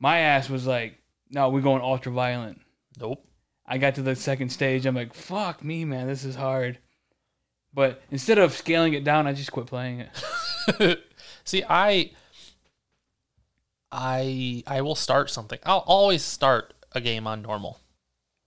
[0.00, 0.98] My ass was like,
[1.30, 2.60] no, we're going ultra violent.
[2.98, 3.24] Nope.
[3.64, 4.84] I got to the second stage.
[4.84, 6.78] I'm like, fuck me, man, this is hard.
[7.72, 10.04] But instead of scaling it down, I just quit playing
[10.68, 11.00] it.
[11.44, 12.10] See, I
[13.90, 15.58] I I will start something.
[15.64, 17.78] I'll always start a game on normal.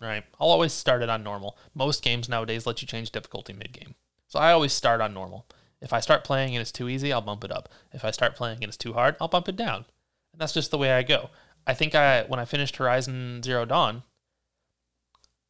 [0.01, 0.23] Right?
[0.39, 1.57] I'll always start it on normal.
[1.73, 3.95] Most games nowadays let you change difficulty mid game.
[4.27, 5.47] So I always start on normal.
[5.85, 7.69] If I start playing and it's too easy, I'll bump it up.
[7.93, 9.85] If I start playing and it's too hard, I'll bump it down.
[10.33, 11.29] And that's just the way I go.
[11.67, 14.01] I think I when I finished Horizon Zero Dawn,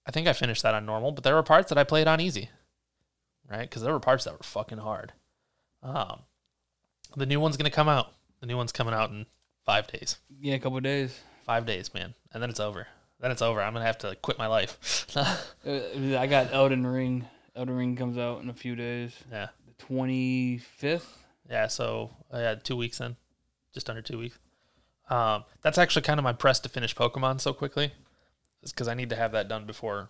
[0.05, 2.19] I think I finished that on normal, but there were parts that I played on
[2.19, 2.49] easy.
[3.49, 3.61] Right?
[3.61, 5.13] Because there were parts that were fucking hard.
[5.81, 6.21] Um,
[7.15, 8.13] the new one's gonna come out.
[8.41, 9.25] The new one's coming out in
[9.65, 10.17] five days.
[10.41, 11.17] Yeah, a couple days.
[11.45, 12.87] Five days, man, and then it's over.
[13.21, 13.61] Then it's over.
[13.61, 15.05] I'm gonna have to quit my life.
[15.65, 17.25] Uh, I got Elden Ring.
[17.55, 19.15] Elden Ring comes out in a few days.
[19.31, 19.47] yeah,
[19.77, 21.05] The 25th.
[21.49, 21.67] yeah.
[21.67, 23.15] So I had two weeks in,
[23.73, 24.37] just under two weeks.
[25.09, 27.93] Um, that's actually kind of my press to finish Pokemon so quickly,
[28.63, 30.09] is because I need to have that done before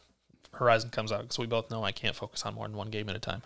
[0.53, 1.22] Horizon comes out.
[1.24, 3.41] Because we both know I can't focus on more than one game at a time.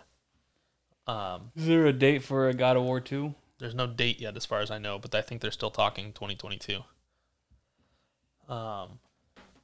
[1.06, 3.34] Um, Is there a date for a God of War 2?
[3.58, 6.12] There's no date yet, as far as I know, but I think they're still talking
[6.12, 6.80] 2022.
[8.48, 8.98] Um,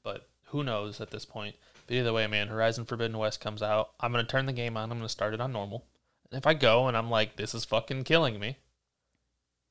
[0.03, 1.55] but who knows at this point?
[1.87, 3.91] But either way, man, Horizon Forbidden West comes out.
[4.01, 4.91] I'm gonna turn the game on.
[4.91, 5.85] I'm gonna start it on normal.
[6.31, 8.57] And if I go and I'm like, this is fucking killing me,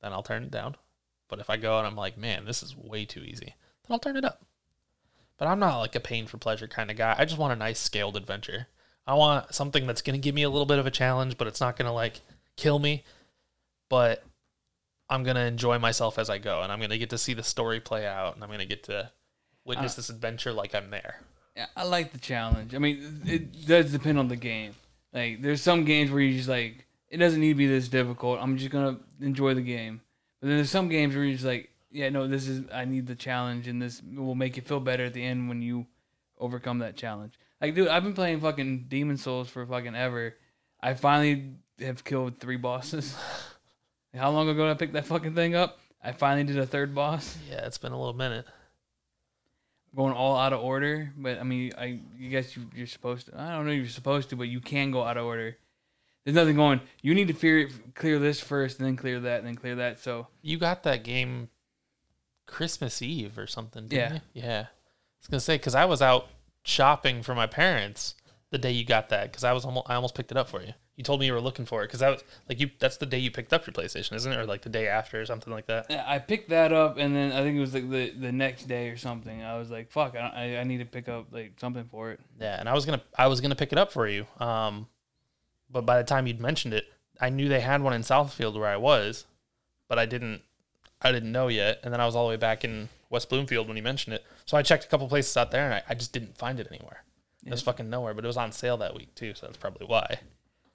[0.00, 0.76] then I'll turn it down.
[1.28, 3.98] But if I go and I'm like, man, this is way too easy, then I'll
[3.98, 4.42] turn it up.
[5.38, 7.14] But I'm not like a pain for pleasure kind of guy.
[7.18, 8.68] I just want a nice scaled adventure.
[9.06, 11.60] I want something that's gonna give me a little bit of a challenge, but it's
[11.60, 12.20] not gonna like
[12.56, 13.04] kill me
[13.88, 14.24] but
[15.08, 17.80] I'm gonna enjoy myself as I go, and I'm gonna get to see the story
[17.80, 19.10] play out, and I'm gonna get to
[19.64, 21.20] witness Uh, this adventure like I'm there.
[21.56, 22.74] Yeah, I like the challenge.
[22.74, 24.74] I mean, it does depend on the game.
[25.16, 28.38] Like, there's some games where you just like, it doesn't need to be this difficult.
[28.38, 30.02] I'm just gonna enjoy the game.
[30.40, 33.06] But then there's some games where you're just like, yeah, no, this is I need
[33.06, 35.86] the challenge, and this will make you feel better at the end when you
[36.38, 37.32] overcome that challenge.
[37.62, 40.34] Like, dude, I've been playing fucking Demon Souls for fucking ever.
[40.82, 43.16] I finally have killed three bosses.
[44.14, 45.78] How long ago did I pick that fucking thing up?
[46.04, 48.44] I finally did a third boss Yeah, it's been a little minute.
[49.96, 51.12] Going all out of order.
[51.16, 53.40] But I mean, I you guess you, you're supposed to.
[53.40, 55.56] I don't know if you're supposed to, but you can go out of order.
[56.24, 56.80] There's nothing going.
[57.02, 60.00] You need to fear, clear this first, and then clear that, and then clear that.
[60.00, 61.48] So You got that game
[62.46, 64.14] Christmas Eve or something, didn't Yeah.
[64.34, 64.42] you?
[64.42, 64.60] Yeah.
[64.60, 66.28] I was gonna say because I was out
[66.62, 68.14] shopping for my parents
[68.50, 70.62] the day you got that because I was almost I almost picked it up for
[70.62, 70.72] you.
[70.96, 72.70] You told me you were looking for it because that was like you.
[72.78, 74.38] That's the day you picked up your PlayStation, isn't it?
[74.38, 75.86] Or like the day after or something like that.
[75.90, 78.66] yeah, I picked that up, and then I think it was like the the next
[78.66, 79.42] day or something.
[79.42, 82.20] I was like, fuck, I I, need to pick up like something for it.
[82.40, 84.26] Yeah, and I was gonna I was gonna pick it up for you.
[84.40, 84.88] Um,
[85.70, 86.86] but by the time you'd mentioned it,
[87.20, 89.26] I knew they had one in Southfield where I was,
[89.88, 90.40] but I didn't
[91.02, 91.80] I didn't know yet.
[91.82, 94.24] And then I was all the way back in West Bloomfield when you mentioned it.
[94.46, 96.68] So I checked a couple places out there, and I, I just didn't find it
[96.70, 97.02] anywhere.
[97.44, 99.86] It was fucking nowhere, but it was on sale that week too, so that's probably
[99.86, 100.18] why.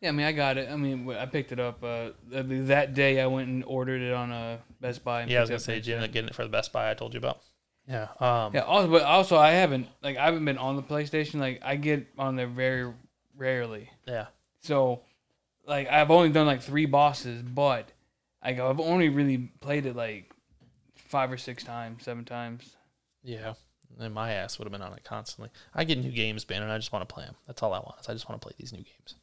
[0.01, 0.67] Yeah, I mean, I got it.
[0.69, 1.83] I mean, I picked it up.
[1.83, 5.21] Uh, that day I went and ordered it on a Best Buy.
[5.21, 6.49] And Yeah, I was gonna say, next did you end up getting it for the
[6.49, 7.39] Best Buy I told you about?
[7.87, 8.07] Yeah.
[8.19, 8.61] Um, Yeah.
[8.61, 11.39] Also, but also I haven't like I haven't been on the PlayStation.
[11.39, 12.91] Like I get on there very
[13.37, 13.89] rarely.
[14.07, 14.27] yeah.
[14.63, 15.01] So,
[15.65, 17.91] like I've only done like three bosses, but
[18.43, 20.31] like I've only really played it like
[20.95, 22.75] five or six times, seven times.
[23.23, 23.53] Yeah.
[23.99, 25.51] And my ass would have been on it constantly.
[25.75, 27.35] I get new games, man, and I just want to play them.
[27.45, 27.99] That's all I want.
[27.99, 29.15] Is I just want to play these new games.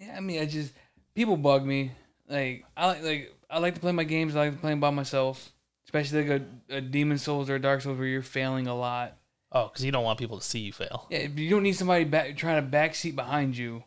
[0.00, 0.72] Yeah, I mean, I just
[1.14, 1.92] people bug me.
[2.28, 4.34] Like I like like I like to play my games.
[4.36, 5.52] I like to play them by myself.
[5.86, 9.16] especially like a, a Demon Souls or a Dark Souls where you're failing a lot.
[9.52, 11.06] Oh, because you don't want people to see you fail.
[11.10, 13.84] Yeah, you don't need somebody back trying to backseat behind you,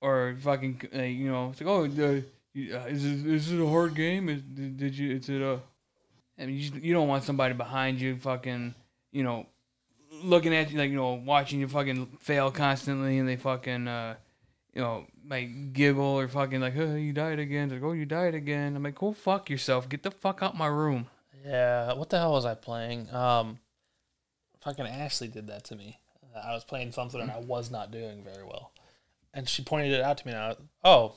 [0.00, 2.20] or fucking uh, you know, it's like oh, uh,
[2.54, 4.28] you- uh, is it, is it a hard game?
[4.30, 5.16] Is, did, did you?
[5.16, 5.60] Is it a?
[6.38, 8.74] I mean, you, just- you don't want somebody behind you, fucking,
[9.12, 9.46] you know,
[10.22, 14.14] looking at you like you know, watching you fucking fail constantly, and they fucking, uh,
[14.72, 17.64] you know, like giggle or fucking like, oh, you died again.
[17.64, 18.76] It's like, oh, you died again.
[18.76, 19.88] I'm like, go fuck yourself.
[19.88, 21.06] Get the fuck out my room.
[21.44, 23.12] Yeah, what the hell was I playing?
[23.14, 23.58] Um,
[24.60, 25.98] fucking Ashley did that to me.
[26.34, 28.72] I was playing something and I was not doing very well,
[29.32, 30.32] and she pointed it out to me.
[30.32, 31.14] And I was, oh,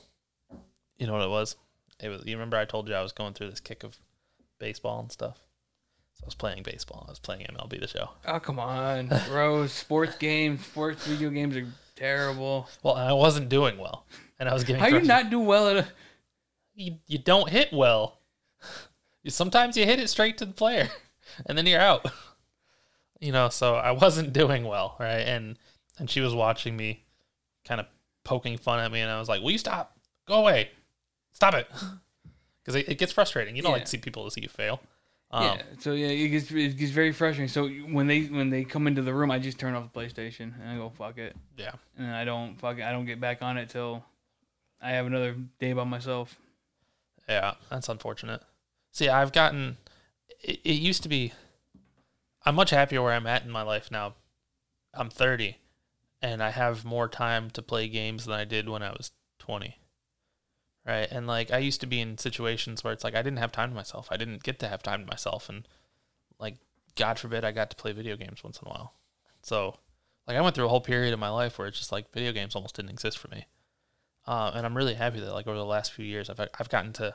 [0.98, 1.56] you know what it was?
[2.00, 2.24] It was.
[2.24, 3.98] You remember I told you I was going through this kick of
[4.60, 5.38] baseball and stuff.
[6.14, 7.04] So I was playing baseball.
[7.08, 8.10] I was playing MLB the Show.
[8.26, 9.66] Oh come on, bro.
[9.66, 11.66] sports games, sports video games are
[11.98, 12.68] terrible.
[12.82, 14.06] Well, I wasn't doing well,
[14.38, 14.80] and I was getting.
[14.80, 15.88] How do you not do well at a?
[16.78, 18.20] you, you don't hit well.
[19.26, 20.88] Sometimes you hit it straight to the player,
[21.46, 22.06] and then you're out.
[23.20, 25.26] You know, so I wasn't doing well, right?
[25.26, 25.58] And
[25.98, 27.04] and she was watching me,
[27.66, 27.86] kind of
[28.24, 29.98] poking fun at me, and I was like, "Will you stop?
[30.26, 30.70] Go away,
[31.32, 31.68] stop it,"
[32.62, 33.56] because it, it gets frustrating.
[33.56, 34.80] You don't like to see people to see you fail.
[35.30, 35.62] Um, yeah.
[35.78, 37.48] So yeah, it gets it gets very frustrating.
[37.48, 40.54] So when they when they come into the room, I just turn off the PlayStation
[40.60, 42.82] and I go fuck it, yeah, and I don't fuck it.
[42.82, 44.04] I don't get back on it till
[44.80, 46.36] I have another day by myself.
[47.28, 47.54] yeah.
[47.70, 48.42] That's unfortunate.
[48.92, 49.76] See, I've gotten.
[50.42, 51.32] It, it used to be.
[52.46, 54.14] I'm much happier where I'm at in my life now.
[54.94, 55.58] I'm 30,
[56.22, 59.76] and I have more time to play games than I did when I was 20.
[60.88, 63.52] Right, and like I used to be in situations where it's like I didn't have
[63.52, 64.08] time to myself.
[64.10, 65.68] I didn't get to have time to myself, and
[66.40, 66.56] like
[66.96, 68.94] God forbid I got to play video games once in a while.
[69.42, 69.76] So,
[70.26, 72.32] like I went through a whole period of my life where it's just like video
[72.32, 73.44] games almost didn't exist for me.
[74.26, 76.94] Uh, and I'm really happy that like over the last few years I've I've gotten
[76.94, 77.14] to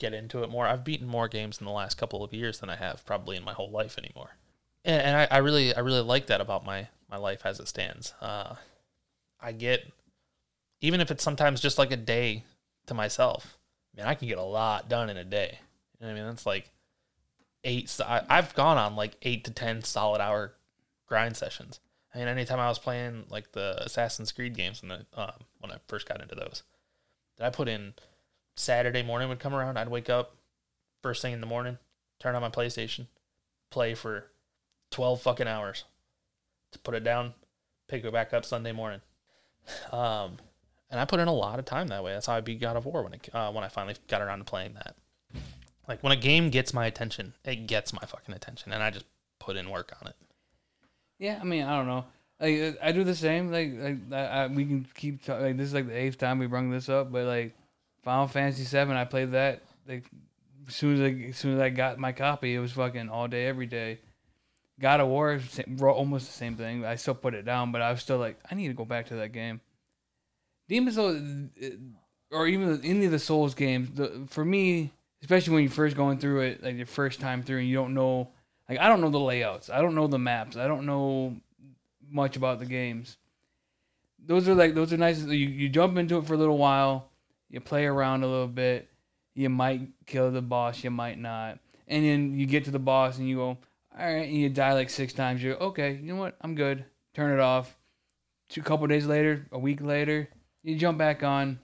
[0.00, 0.66] get into it more.
[0.66, 3.44] I've beaten more games in the last couple of years than I have probably in
[3.44, 4.30] my whole life anymore.
[4.84, 7.68] And, and I, I really I really like that about my my life as it
[7.68, 8.12] stands.
[8.20, 8.56] Uh,
[9.40, 9.92] I get
[10.80, 12.42] even if it's sometimes just like a day
[12.86, 13.58] to myself.
[13.96, 15.58] Man, I can get a lot done in a day.
[16.00, 16.26] You know I mean?
[16.26, 16.70] That's like
[17.62, 17.94] eight.
[18.06, 20.54] I've gone on like eight to ten solid hour
[21.06, 21.80] grind sessions.
[22.14, 25.72] I mean, anytime I was playing like the Assassin's Creed games and the um, when
[25.72, 26.62] I first got into those,
[27.36, 27.94] that I put in
[28.56, 29.78] Saturday morning would come around.
[29.78, 30.36] I'd wake up
[31.02, 31.78] first thing in the morning,
[32.20, 33.06] turn on my PlayStation,
[33.70, 34.26] play for
[34.90, 35.84] twelve fucking hours,
[36.72, 37.34] to put it down,
[37.88, 39.00] pick it back up Sunday morning.
[39.92, 40.36] Um,
[40.94, 42.12] and I put in a lot of time that way.
[42.12, 44.38] That's how I beat God of War when it uh, when I finally got around
[44.38, 44.94] to playing that.
[45.88, 49.04] Like when a game gets my attention, it gets my fucking attention, and I just
[49.40, 50.14] put in work on it.
[51.18, 52.04] Yeah, I mean I don't know.
[52.38, 53.50] Like uh, I do the same.
[53.50, 56.38] Like like I, I, we can keep ta- like this is like the eighth time
[56.38, 57.56] we brung this up, but like
[58.04, 60.04] Final Fantasy Seven, I played that like
[60.68, 63.26] as soon as I as soon as I got my copy, it was fucking all
[63.26, 63.98] day every day.
[64.80, 65.40] God of War,
[65.82, 66.84] almost the same thing.
[66.84, 69.06] I still put it down, but I was still like, I need to go back
[69.06, 69.60] to that game.
[70.68, 71.16] Demon Souls,
[71.62, 71.66] uh,
[72.30, 74.92] or even any of the Souls games, the, for me,
[75.22, 77.94] especially when you're first going through it, like your first time through, and you don't
[77.94, 78.30] know,
[78.68, 81.36] like I don't know the layouts, I don't know the maps, I don't know
[82.10, 83.16] much about the games.
[84.26, 85.22] Those are like those are nice.
[85.22, 87.10] You you jump into it for a little while,
[87.50, 88.88] you play around a little bit,
[89.34, 91.58] you might kill the boss, you might not,
[91.88, 93.58] and then you get to the boss and you go, all
[94.14, 95.42] right, and you die like six times.
[95.42, 95.92] You're okay.
[95.94, 96.36] You know what?
[96.40, 96.84] I'm good.
[97.14, 97.76] Turn it off.
[98.48, 100.28] Two couple days later, a week later,
[100.64, 101.60] you jump back on,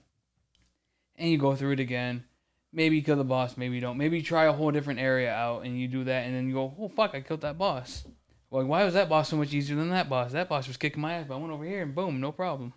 [1.17, 2.23] and you go through it again.
[2.71, 3.97] Maybe you kill the boss, maybe you don't.
[3.97, 6.53] Maybe you try a whole different area out and you do that, and then you
[6.53, 8.05] go, oh fuck, I killed that boss.
[8.49, 10.31] Like, why was that boss so much easier than that boss?
[10.31, 12.73] That boss was kicking my ass, but I went over here and boom, no problem.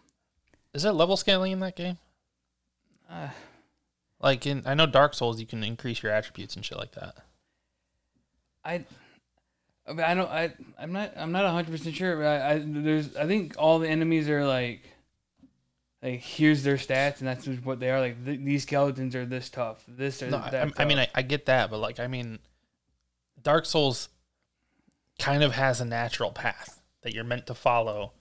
[0.72, 1.99] Is there level scaling in that game?
[3.09, 3.29] Uh,
[4.20, 7.16] Like in, I know Dark Souls, you can increase your attributes and shit like that.
[8.64, 8.85] I,
[9.87, 10.31] I, mean, I don't.
[10.31, 11.12] I I'm not.
[11.16, 12.16] I'm not hundred percent sure.
[12.16, 13.14] But I, I there's.
[13.16, 14.81] I think all the enemies are like.
[16.05, 17.99] Like here's their stats and that's what they are.
[17.99, 19.83] Like th- these skeletons are this tough.
[19.89, 20.73] This or No, I, that.
[20.79, 20.99] I- I mean.
[20.99, 22.39] I, I get that, but like, I mean,
[23.43, 24.11] Dark Souls
[25.19, 28.13] kind of has a natural path that you're meant to follow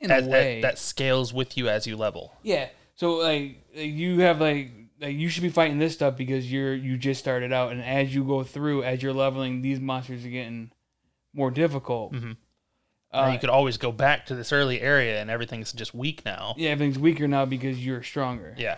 [0.00, 0.60] in as, a way.
[0.60, 2.32] that scales with you as you level.
[2.42, 2.68] Yeah.
[2.94, 4.70] So like you have like
[5.00, 8.14] like you should be fighting this stuff because you're you just started out and as
[8.14, 10.70] you go through as you're leveling these monsters are getting
[11.32, 12.12] more difficult.
[12.12, 12.36] Mhm.
[13.12, 16.54] Uh, you could always go back to this early area and everything's just weak now.
[16.56, 18.54] yeah, everything's weaker now because you're stronger.
[18.56, 18.76] Yeah,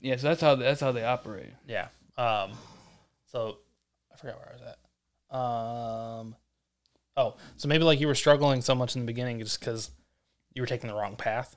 [0.00, 1.50] Yeah, so that's how that's how they operate.
[1.68, 1.88] yeah.
[2.16, 2.52] Um,
[3.26, 3.58] so
[4.12, 4.78] I forgot where I was at.
[5.38, 6.36] Um,
[7.16, 9.90] oh, so maybe like you were struggling so much in the beginning just because
[10.54, 11.54] you were taking the wrong path.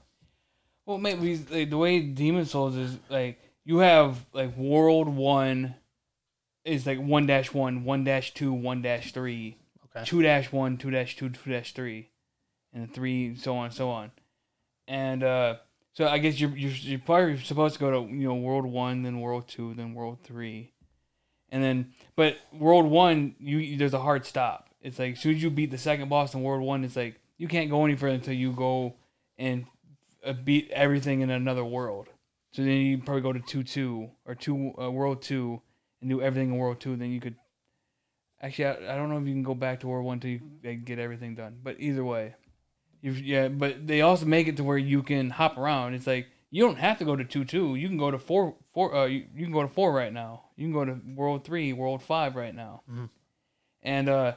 [0.85, 5.75] Well, maybe like, the way Demon Souls is like you have like World One.
[6.65, 9.55] is like one dash one, one dash two, one dash three,
[9.95, 10.05] Okay.
[10.05, 12.09] two dash one, two dash two, two dash three,
[12.73, 14.11] and three, so on and so on.
[14.87, 15.55] And uh,
[15.93, 19.03] so I guess you're, you're you're probably supposed to go to you know World One,
[19.03, 20.73] then World Two, then World Three,
[21.49, 24.69] and then but World One you there's a hard stop.
[24.81, 27.19] It's like as soon as you beat the second boss in World One, it's like
[27.37, 28.95] you can't go any further until you go
[29.37, 29.65] and
[30.23, 32.07] uh, beat everything in another world.
[32.51, 35.61] So then you probably go to two two or two uh, World Two
[36.01, 36.95] and do everything in World Two.
[36.95, 37.35] Then you could
[38.41, 40.41] actually I, I don't know if you can go back to World One till you
[40.63, 41.57] like, get everything done.
[41.63, 42.35] But either way,
[43.01, 43.47] yeah.
[43.47, 45.93] But they also make it to where you can hop around.
[45.93, 47.75] It's like you don't have to go to two two.
[47.75, 48.95] You can go to four four.
[48.95, 50.43] Uh, you, you can go to four right now.
[50.55, 52.81] You can go to World Three, World Five right now.
[52.89, 53.09] Mhm.
[53.81, 54.33] And uh,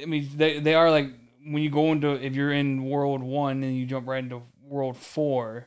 [0.00, 1.06] I mean they they are like
[1.44, 4.96] when you go into if you're in World One and you jump right into World
[4.96, 5.66] Four.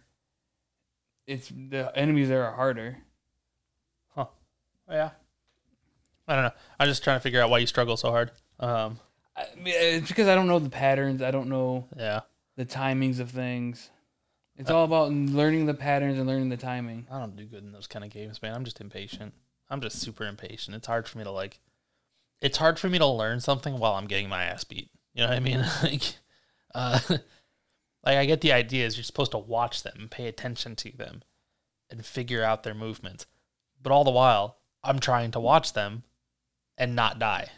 [1.26, 2.98] It's the enemies there are harder.
[4.14, 4.26] Huh?
[4.90, 5.12] Yeah.
[6.28, 6.51] I don't know.
[6.80, 8.32] I'm just trying to figure out why you struggle so hard.
[8.59, 8.99] Um.
[9.36, 11.21] I mean, it's because I don't know the patterns.
[11.24, 12.21] I don't know Yeah.
[12.55, 13.89] the timings of things.
[14.57, 17.07] It's all about learning the patterns and learning the timing.
[17.09, 18.53] I don't do good in those kind of games, man.
[18.53, 19.34] I'm just impatient.
[19.71, 20.76] I'm just super impatient.
[20.76, 21.59] It's hard for me to like.
[22.41, 24.91] It's hard for me to learn something while I'm getting my ass beat.
[25.15, 25.65] You know what I mean?
[25.84, 26.03] like,
[26.76, 26.99] uh,
[28.05, 30.95] like I get the idea is you're supposed to watch them and pay attention to
[30.95, 31.24] them,
[31.89, 33.26] and figure out their movements,
[33.82, 36.03] but all the while I'm trying to watch them,
[36.78, 37.49] and not die,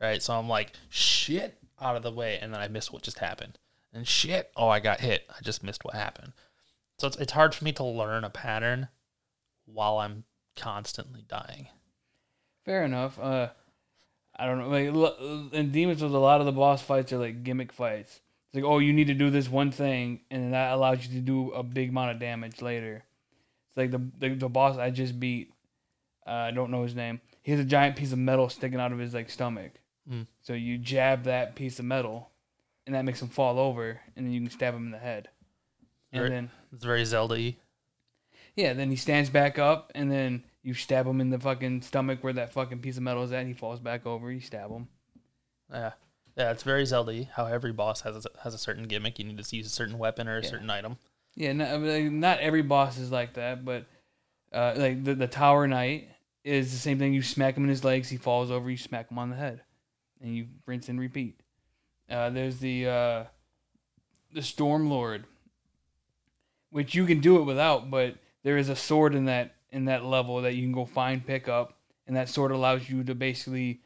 [0.00, 0.22] right?
[0.22, 3.58] So I'm like shit out of the way, and then I miss what just happened,
[3.92, 5.24] and shit, oh I got hit.
[5.30, 6.32] I just missed what happened.
[6.98, 8.88] So it's it's hard for me to learn a pattern
[9.66, 10.24] while I'm
[10.56, 11.68] constantly dying.
[12.64, 13.18] Fair enough.
[13.18, 13.48] Uh,
[14.36, 14.68] I don't know.
[14.68, 18.20] Like in Demons, a lot of the boss fights are like gimmick fights.
[18.46, 21.20] It's like, oh, you need to do this one thing, and that allows you to
[21.20, 23.04] do a big amount of damage later.
[23.68, 25.52] It's like the the, the boss I just beat.
[26.26, 27.20] Uh, I don't know his name.
[27.46, 29.70] He has a giant piece of metal sticking out of his like stomach.
[30.10, 30.26] Mm.
[30.42, 32.28] So you jab that piece of metal,
[32.86, 35.28] and that makes him fall over, and then you can stab him in the head.
[36.12, 36.28] And Right.
[36.30, 37.56] then It's very Zelda y.
[38.56, 42.24] yeah, then he stands back up, and then you stab him in the fucking stomach
[42.24, 43.38] where that fucking piece of metal is at.
[43.38, 44.32] And he falls back over.
[44.32, 44.88] You stab him.
[45.70, 45.92] Yeah.
[46.36, 47.28] Yeah, it's very Zelda y.
[47.32, 49.20] How every boss has a, has a certain gimmick.
[49.20, 50.48] You need to use a certain weapon or a Yeah.
[50.50, 50.98] certain item.
[51.36, 53.86] Yeah, not, I mean, not every boss is like that, but
[54.52, 56.08] uh, like the the Tower Knight
[56.46, 57.12] is the same thing.
[57.12, 58.70] You smack him in his legs, he falls over.
[58.70, 59.62] You smack him on the head,
[60.20, 61.40] and you rinse and repeat.
[62.08, 63.24] Uh, there's the uh,
[64.32, 65.24] the Storm Lord,
[66.70, 70.04] which you can do it without, but there is a sword in that in that
[70.04, 73.80] level that you can go find, pick up, and that sword allows you to basically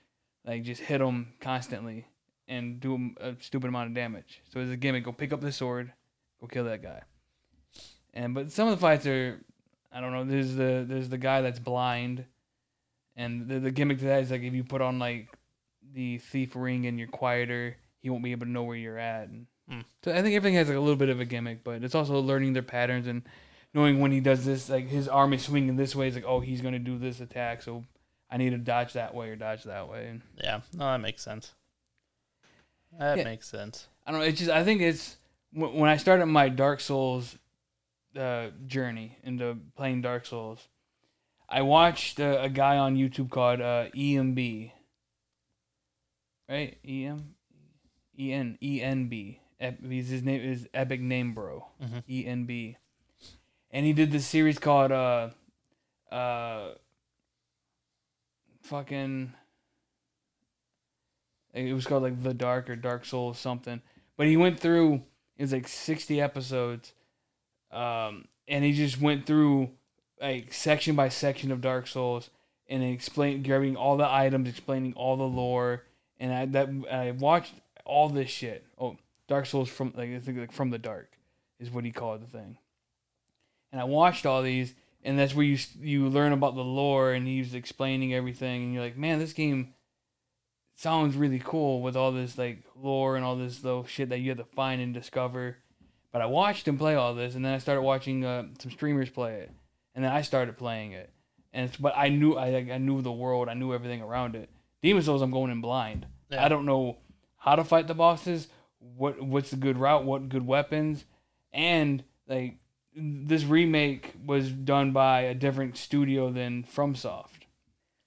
[0.44, 2.06] like just hit them constantly
[2.46, 4.42] and do a stupid amount of damage.
[4.52, 5.92] So as a gimmick, go pick up the sword,
[6.40, 7.02] go kill that guy.
[8.12, 9.40] And but some of the fights are,
[9.92, 10.24] I don't know.
[10.24, 12.26] There's the there's the guy that's blind,
[13.16, 15.28] and the the gimmick to that is like if you put on like
[15.92, 19.28] the thief ring and you're quieter, he won't be able to know where you're at.
[19.28, 19.80] And Hmm.
[20.04, 22.18] so I think everything has like a little bit of a gimmick, but it's also
[22.20, 23.22] learning their patterns and
[23.72, 24.68] knowing when he does this.
[24.68, 27.62] Like his arm is swinging this way, it's like oh he's gonna do this attack,
[27.62, 27.84] so
[28.30, 30.08] I need to dodge that way or dodge that way.
[30.08, 30.60] And Yeah.
[30.72, 31.54] No, that makes sense.
[32.98, 33.24] That Yeah.
[33.24, 33.88] makes sense.
[34.06, 34.26] I don't know.
[34.26, 35.16] It's just I think it's
[35.52, 37.36] when when I started my Dark Souls
[38.16, 40.66] uh, journey into playing Dark Souls,
[41.50, 44.70] I watched uh, a guy on YouTube called uh, EMB.
[46.48, 47.34] Right, EM,
[48.18, 49.38] EN ENB.
[49.58, 51.66] His his name is Epic Name Bro.
[51.82, 52.02] Mhm.
[52.08, 52.76] ENB,
[53.70, 55.30] and he did this series called uh,
[56.10, 56.70] uh,
[58.62, 59.32] fucking.
[61.52, 63.82] It was called like The Dark or Dark Souls something.
[64.16, 65.02] But he went through
[65.36, 66.92] it was like sixty episodes,
[67.70, 69.70] um, and he just went through
[70.20, 72.30] like section by section of Dark Souls
[72.68, 75.84] and explain grabbing all the items, explaining all the lore,
[76.18, 77.54] and I that I watched
[77.84, 78.64] all this shit.
[78.78, 78.96] Oh,
[79.28, 81.10] Dark Souls from like I think like from the dark
[81.58, 82.58] is what he called the thing.
[83.72, 87.26] And I watched all these, and that's where you you learn about the lore, and
[87.26, 89.74] he's explaining everything, and you're like, man, this game
[90.74, 94.30] sounds really cool with all this like lore and all this little shit that you
[94.30, 95.58] have to find and discover.
[96.12, 99.10] But I watched him play all this, and then I started watching uh, some streamers
[99.10, 99.50] play it,
[100.00, 101.12] and then I started playing it.
[101.52, 104.48] And it's, but I knew I I knew the world, I knew everything around it.
[104.80, 106.06] Demon Souls, I'm going in blind.
[106.30, 106.42] Yeah.
[106.42, 106.96] I don't know
[107.36, 108.48] how to fight the bosses,
[108.78, 111.04] what what's the good route, what good weapons,
[111.52, 112.56] and like
[112.96, 117.44] this remake was done by a different studio than FromSoft,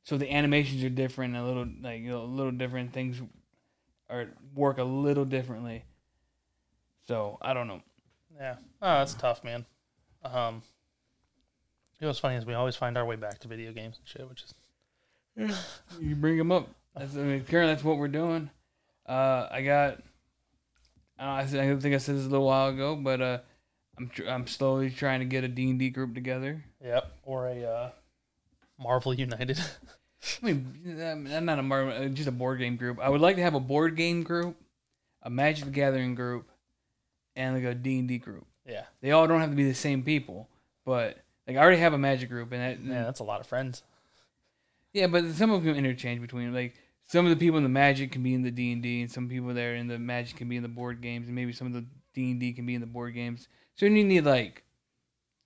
[0.02, 3.22] so the animations are different, a little like you know, a little different things,
[4.10, 5.84] or work a little differently.
[7.08, 7.84] So I don't know.
[8.36, 8.56] Yeah.
[8.82, 9.68] Oh, that's tough, man.
[10.24, 10.64] Um,
[12.04, 14.06] you know what's funny is we always find our way back to video games and
[14.06, 15.58] shit, which is
[16.02, 16.68] you bring them up.
[16.94, 18.50] That's, I mean, currently that's what we're doing.
[19.08, 20.00] Uh, I got.
[21.18, 23.38] I, don't know, I think I said this a little while ago, but uh,
[23.98, 26.62] I'm tr- I'm slowly trying to get a D and D group together.
[26.84, 27.10] Yep.
[27.24, 27.90] Or a uh,
[28.78, 29.58] Marvel United.
[30.44, 31.00] I mean,
[31.32, 33.00] I'm not a Marvel, uh, just a board game group.
[33.00, 34.58] I would like to have a board game group,
[35.22, 36.50] a Magic the Gathering group,
[37.38, 38.46] and like a D and D group.
[38.68, 38.84] yeah.
[39.00, 40.50] They all don't have to be the same people,
[40.86, 43.48] but like I already have a Magic group, and that, Yeah, that's a lot of
[43.48, 43.84] friends.
[44.94, 46.76] Yeah, but some of them interchange between like
[47.08, 49.12] some of the people in the Magic can be in the D and D, and
[49.12, 51.68] some people there in the Magic can be in the board games, and maybe some
[51.68, 53.48] of the D and D can be in the board games.
[53.76, 54.64] So you need like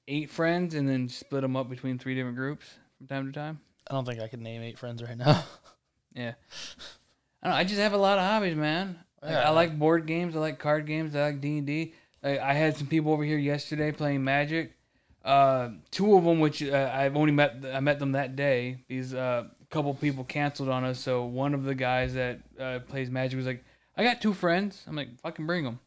[0.08, 2.66] eight friends, and then split them up between three different groups
[2.98, 3.60] from time to time.
[3.90, 5.44] I don't think I could name eight friends right now.
[6.16, 6.34] Yeah,
[7.44, 7.60] I don't know.
[7.60, 8.98] I just have a lot of hobbies, man.
[9.22, 9.48] Like, Yeah.
[9.48, 10.36] I like board games.
[10.36, 11.16] I like card games.
[11.16, 11.94] I like D and D.
[12.24, 14.72] I had some people over here yesterday playing Magic.
[15.28, 18.86] Uh, two of them, which uh, I've only met, I met them that day.
[18.88, 21.00] These uh, couple people canceled on us.
[21.00, 23.62] So one of the guys that uh, plays Magic was like,
[23.98, 25.80] "I got two friends." I'm like, "Fucking bring them."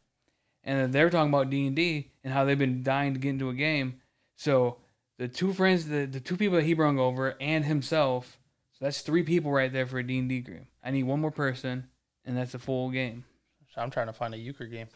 [0.63, 3.49] And they're talking about D and D and how they've been dying to get into
[3.49, 3.99] a game.
[4.35, 4.77] So
[5.17, 8.37] the two friends, the, the two people that he brought over, and himself.
[8.73, 10.67] So that's three people right there for a D and D game.
[10.83, 11.87] I need one more person,
[12.25, 13.25] and that's a full game.
[13.73, 14.87] So I'm trying to find a euchre game.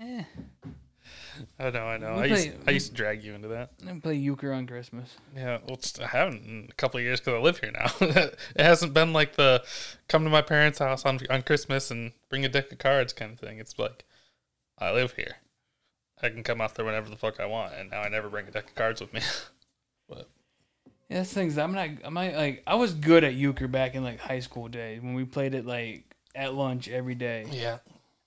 [0.00, 0.24] Eh,
[1.60, 2.14] I know, I know.
[2.14, 3.70] We I used, play- I used to drag you into that.
[3.86, 5.14] I play euchre on Christmas.
[5.36, 7.92] Yeah, well, I haven't in a couple of years because I live here now.
[8.00, 9.62] it hasn't been like the
[10.08, 13.32] come to my parents' house on on Christmas and bring a deck of cards kind
[13.32, 13.58] of thing.
[13.58, 14.04] It's like
[14.78, 15.36] I live here.
[16.22, 18.48] I can come out there whenever the fuck I want, and now I never bring
[18.48, 19.20] a deck of cards with me.
[20.08, 20.28] but
[21.10, 21.58] Yeah, that's things.
[21.58, 21.88] I'm not.
[22.04, 22.62] I'm not like.
[22.66, 25.66] I was good at euchre back in like high school days when we played it
[25.66, 26.04] like
[26.34, 27.46] at lunch every day.
[27.50, 27.78] yeah,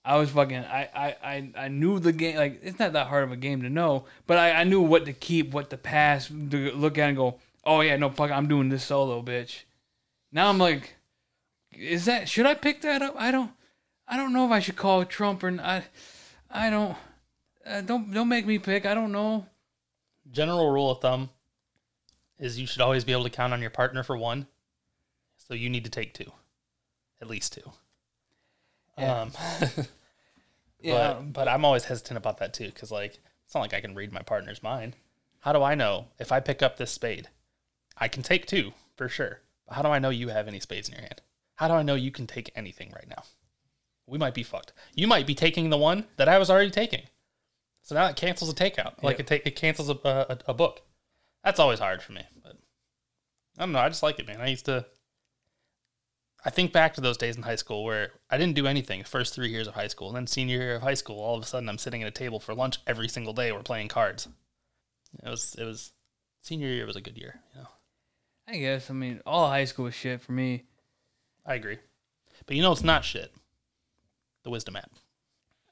[0.06, 0.58] I was fucking.
[0.58, 2.36] I, I, I, I knew the game.
[2.36, 5.06] Like it's not that hard of a game to know, but I, I knew what
[5.06, 7.36] to keep, what to pass, to look at and go.
[7.64, 8.30] Oh yeah, no fuck.
[8.30, 9.64] I'm doing this solo, bitch.
[10.32, 10.96] Now I'm like,
[11.72, 13.16] is that should I pick that up?
[13.18, 13.52] I don't.
[14.06, 15.66] I don't know if I should call Trump or not.
[15.66, 15.84] I,
[16.50, 16.98] I don't.
[17.66, 18.86] Uh, don't don't make me pick.
[18.86, 19.46] I don't know.
[20.30, 21.30] general rule of thumb
[22.40, 24.48] is you should always be able to count on your partner for one.
[25.38, 26.32] So you need to take two,
[27.22, 27.72] at least two.
[28.98, 29.22] Yeah.
[29.22, 29.32] Um,
[30.82, 31.14] Yeah.
[31.14, 33.96] but but I'm always hesitant about that too because like it's not like I can
[33.96, 34.96] read my partner's mind.
[35.40, 37.30] How do I know if I pick up this spade,
[37.98, 39.40] I can take two for sure.
[39.66, 41.22] But how do I know you have any spades in your hand?
[41.56, 43.24] How do I know you can take anything right now?
[44.08, 44.74] We might be fucked.
[44.94, 47.04] You might be taking the one that I was already taking.
[47.82, 49.02] So now it cancels a takeout.
[49.02, 49.20] Like Yep.
[49.20, 50.82] it take it cancels a, a a book.
[51.46, 52.24] That's always hard for me.
[52.44, 52.58] But
[53.58, 53.80] I don't know.
[53.80, 54.42] I just like it, man.
[54.42, 54.86] I used to.
[56.46, 59.06] I think back to those days in high school where I didn't do anything the
[59.06, 60.10] first three years of high school.
[60.10, 62.12] And then senior year of high school, all of a sudden I'm sitting at a
[62.12, 63.52] table for lunch every single day.
[63.52, 64.28] We're playing cards.
[65.24, 65.92] It was it was
[66.42, 67.40] senior year was a good year.
[67.54, 67.68] You know,
[68.48, 68.90] I guess.
[68.90, 70.64] I mean, all high school is shit for me.
[71.46, 71.78] I agree.
[72.46, 73.34] But you know it's not shit.
[74.44, 74.92] The wisdom app.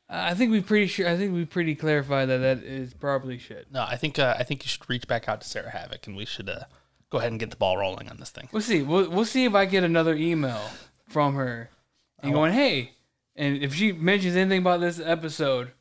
[0.08, 1.08] I think we pretty sure.
[1.08, 3.68] I think we pretty clarified that that is probably shit.
[3.72, 6.16] No, I think uh, I think you should reach back out to Sarah Havoc and
[6.16, 6.66] we should uh,
[7.12, 8.50] go ahead and get the ball rolling on this thing.
[8.52, 8.82] We'll see.
[8.82, 10.62] We'll we'll see if I get another email
[11.08, 11.70] from her
[12.24, 12.94] and going, hey,
[13.36, 15.72] and if she mentions anything about this episode,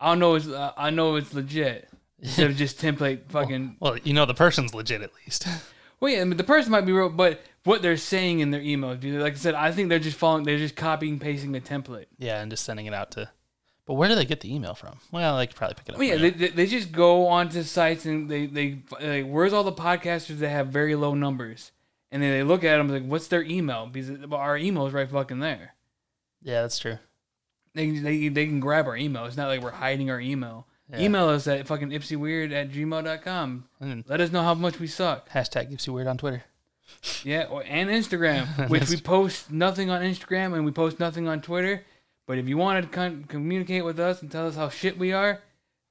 [0.00, 1.88] I'll know it's uh, I know it's legit
[2.20, 3.76] instead of just template fucking.
[3.80, 5.46] Well, you know the person's legit at least.
[5.98, 8.94] Well, yeah, but the person might be real, but what they're saying in their email,
[8.96, 10.44] dude, like I said, I think they're just following.
[10.44, 12.04] They're just copying pasting the template.
[12.18, 13.30] yeah, and just sending it out to.
[13.86, 14.98] But where do they get the email from?
[15.12, 15.98] Well, they could probably pick it up.
[15.98, 19.62] Well, yeah, they, they, they just go onto sites and they they like, where's all
[19.62, 21.70] the podcasters that have very low numbers,
[22.10, 23.86] and then they look at them like, what's their email?
[23.86, 25.74] Because our email is right fucking there.
[26.42, 26.98] yeah, that's true.
[27.74, 29.26] They, they, they can grab our email.
[29.26, 30.66] It's not like we're hiding our email.
[30.90, 31.00] Yeah.
[31.00, 33.68] Email us at fucking ipsyweird at gmail.com.
[33.80, 34.08] And mm.
[34.08, 35.28] Let us know how much we suck.
[35.28, 36.44] hashtag gives you weird on Twitter.
[37.22, 41.42] Yeah, or, and Instagram, which we post nothing on Instagram and we post nothing on
[41.42, 41.84] Twitter.
[42.26, 45.12] But if you want to con- communicate with us and tell us how shit we
[45.12, 45.40] are,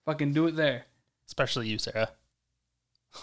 [0.05, 0.83] fucking do it there.
[1.27, 2.09] Especially you, Sarah.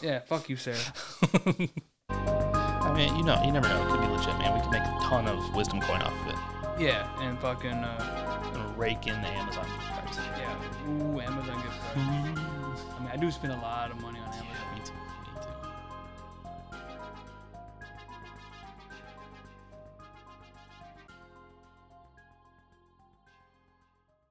[0.02, 0.78] Yeah, fuck you, Sarah.
[2.08, 3.82] I mean, you know, you never know.
[3.82, 4.54] It could be legit, man.
[4.54, 8.50] We could make a ton of wisdom coin off of it Yeah, and fucking, uh,
[8.54, 10.18] and rake in the Amazon gift cards.
[10.38, 10.88] yeah.
[10.88, 12.80] Ooh, Amazon gift cards.
[12.96, 14.31] I mean, I do spend a lot of money on.